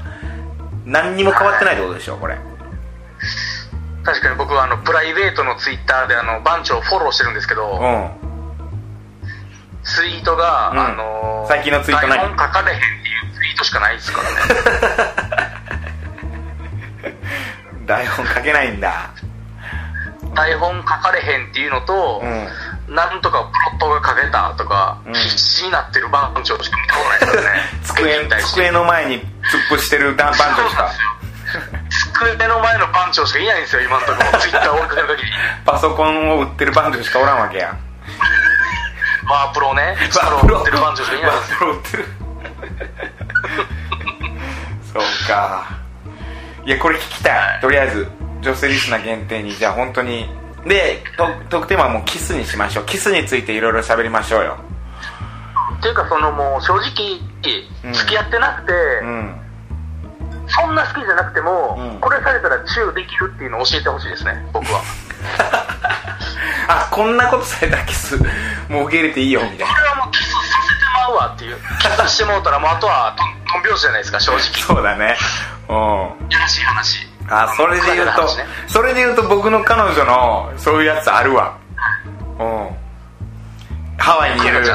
[0.84, 2.36] 何にも変わってないってことでしょこれ
[4.06, 8.26] 確かに僕はあの、プライベートのツイッターであの、番長をフォローしてるんですけど、うん
[9.86, 10.78] ツイートが、うん。
[10.80, 14.36] あの最近のツイート何台本書かれへんっていうツイートしかないですからね。
[17.86, 19.10] 台本書けないんだ。
[20.34, 22.48] 台本書かれへんっていうのと、うん。
[22.96, 25.14] なんとかプロットが書けたとか、うん。
[25.14, 27.26] 必死になってる番長しか見たことないで
[27.84, 28.26] すからね。
[28.26, 29.26] 机机の前に突っ
[29.68, 30.50] 伏してる番長しか。
[30.50, 31.85] そうなんですよ
[32.24, 34.38] 机の前の番長しかいないんですよ、今のところ。
[34.38, 35.28] ツイッターを追いかける限り。
[35.64, 37.78] パソコンを売ってる番長しかおらんわけやん
[39.28, 39.96] ワープロね。
[40.10, 41.58] ストロ売ってる番長しかいないんですよ。
[41.70, 42.04] 売ってる
[44.92, 45.66] そうか
[46.64, 48.08] いやこれ聞きたいとりあえず
[48.40, 50.28] 女性リスナー限定にじゃあ本当に
[50.64, 54.56] でとトークテーマはもうキスにしましょうキスについていろいろ喋りましょうよ
[55.78, 57.20] っていうか、そのもう正直、
[57.84, 59.40] うん付き合ってなくて、うん
[60.56, 62.00] そんな好きじゃなくても、うん。
[62.00, 64.80] これされたらチューできるっていうのを教えてほしいですね、僕は。
[66.68, 68.16] あこんなことされたらキス
[68.68, 69.66] もう受け入れていいよみたいな。
[69.66, 71.56] これはもうキスさせてまうわっていう。
[71.80, 74.40] キスしてもうたら、もうあとはトントン拍子じゃないですか、正直。
[74.40, 75.16] そうだね。
[75.68, 76.30] うん。
[76.30, 77.06] やらしい話。
[77.28, 78.46] あそれで言うと、話ね。
[78.68, 81.56] それで言うと僕の彼女のそういうやつあるわ。
[82.38, 82.76] うん。
[83.98, 84.68] ハワイにいクる い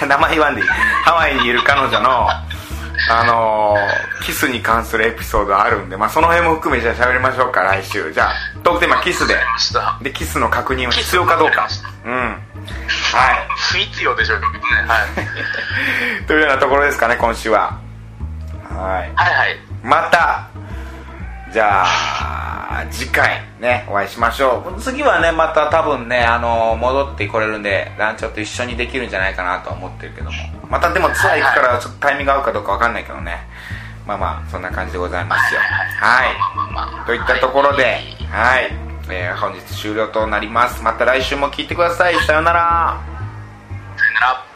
[0.00, 0.68] や名前言わんでいい。
[1.04, 2.28] ハワイにいる彼女の
[3.10, 8.12] あのーキスに関するエピソードあるんで、まあ、その辺も含めじゃあ喋りましょうか来週。
[8.12, 8.34] じゃあ
[8.64, 9.36] トークテーマキスで。
[10.02, 11.68] でキスの確認は必要かどうか。
[12.04, 12.12] うん。
[12.12, 12.40] はい。
[13.70, 14.58] 不必要でしょうけどね。
[14.88, 16.26] はい。
[16.26, 17.78] というようなところですかね今週は。
[18.68, 19.12] はい。
[19.14, 19.58] はいはい。
[19.82, 20.48] また
[21.56, 24.78] じゃあ次回ねお会いしましょう。
[24.78, 30.36] 次はねまた多分ねあの戻ってこれるんでランチョと一緒にできるんじゃないかなとは思ってるけども。
[30.68, 33.38] またでもツアー行くからちょっとタイミング合うかどうかわかんないけどね。
[34.06, 35.60] まあまあそんな感じでございますよ。
[35.98, 38.70] はいといったところではい、
[39.08, 40.82] えー本日終了となります。
[40.82, 42.16] また来週も聞いてください。
[42.26, 43.00] さようなら。
[43.96, 44.55] さよなら。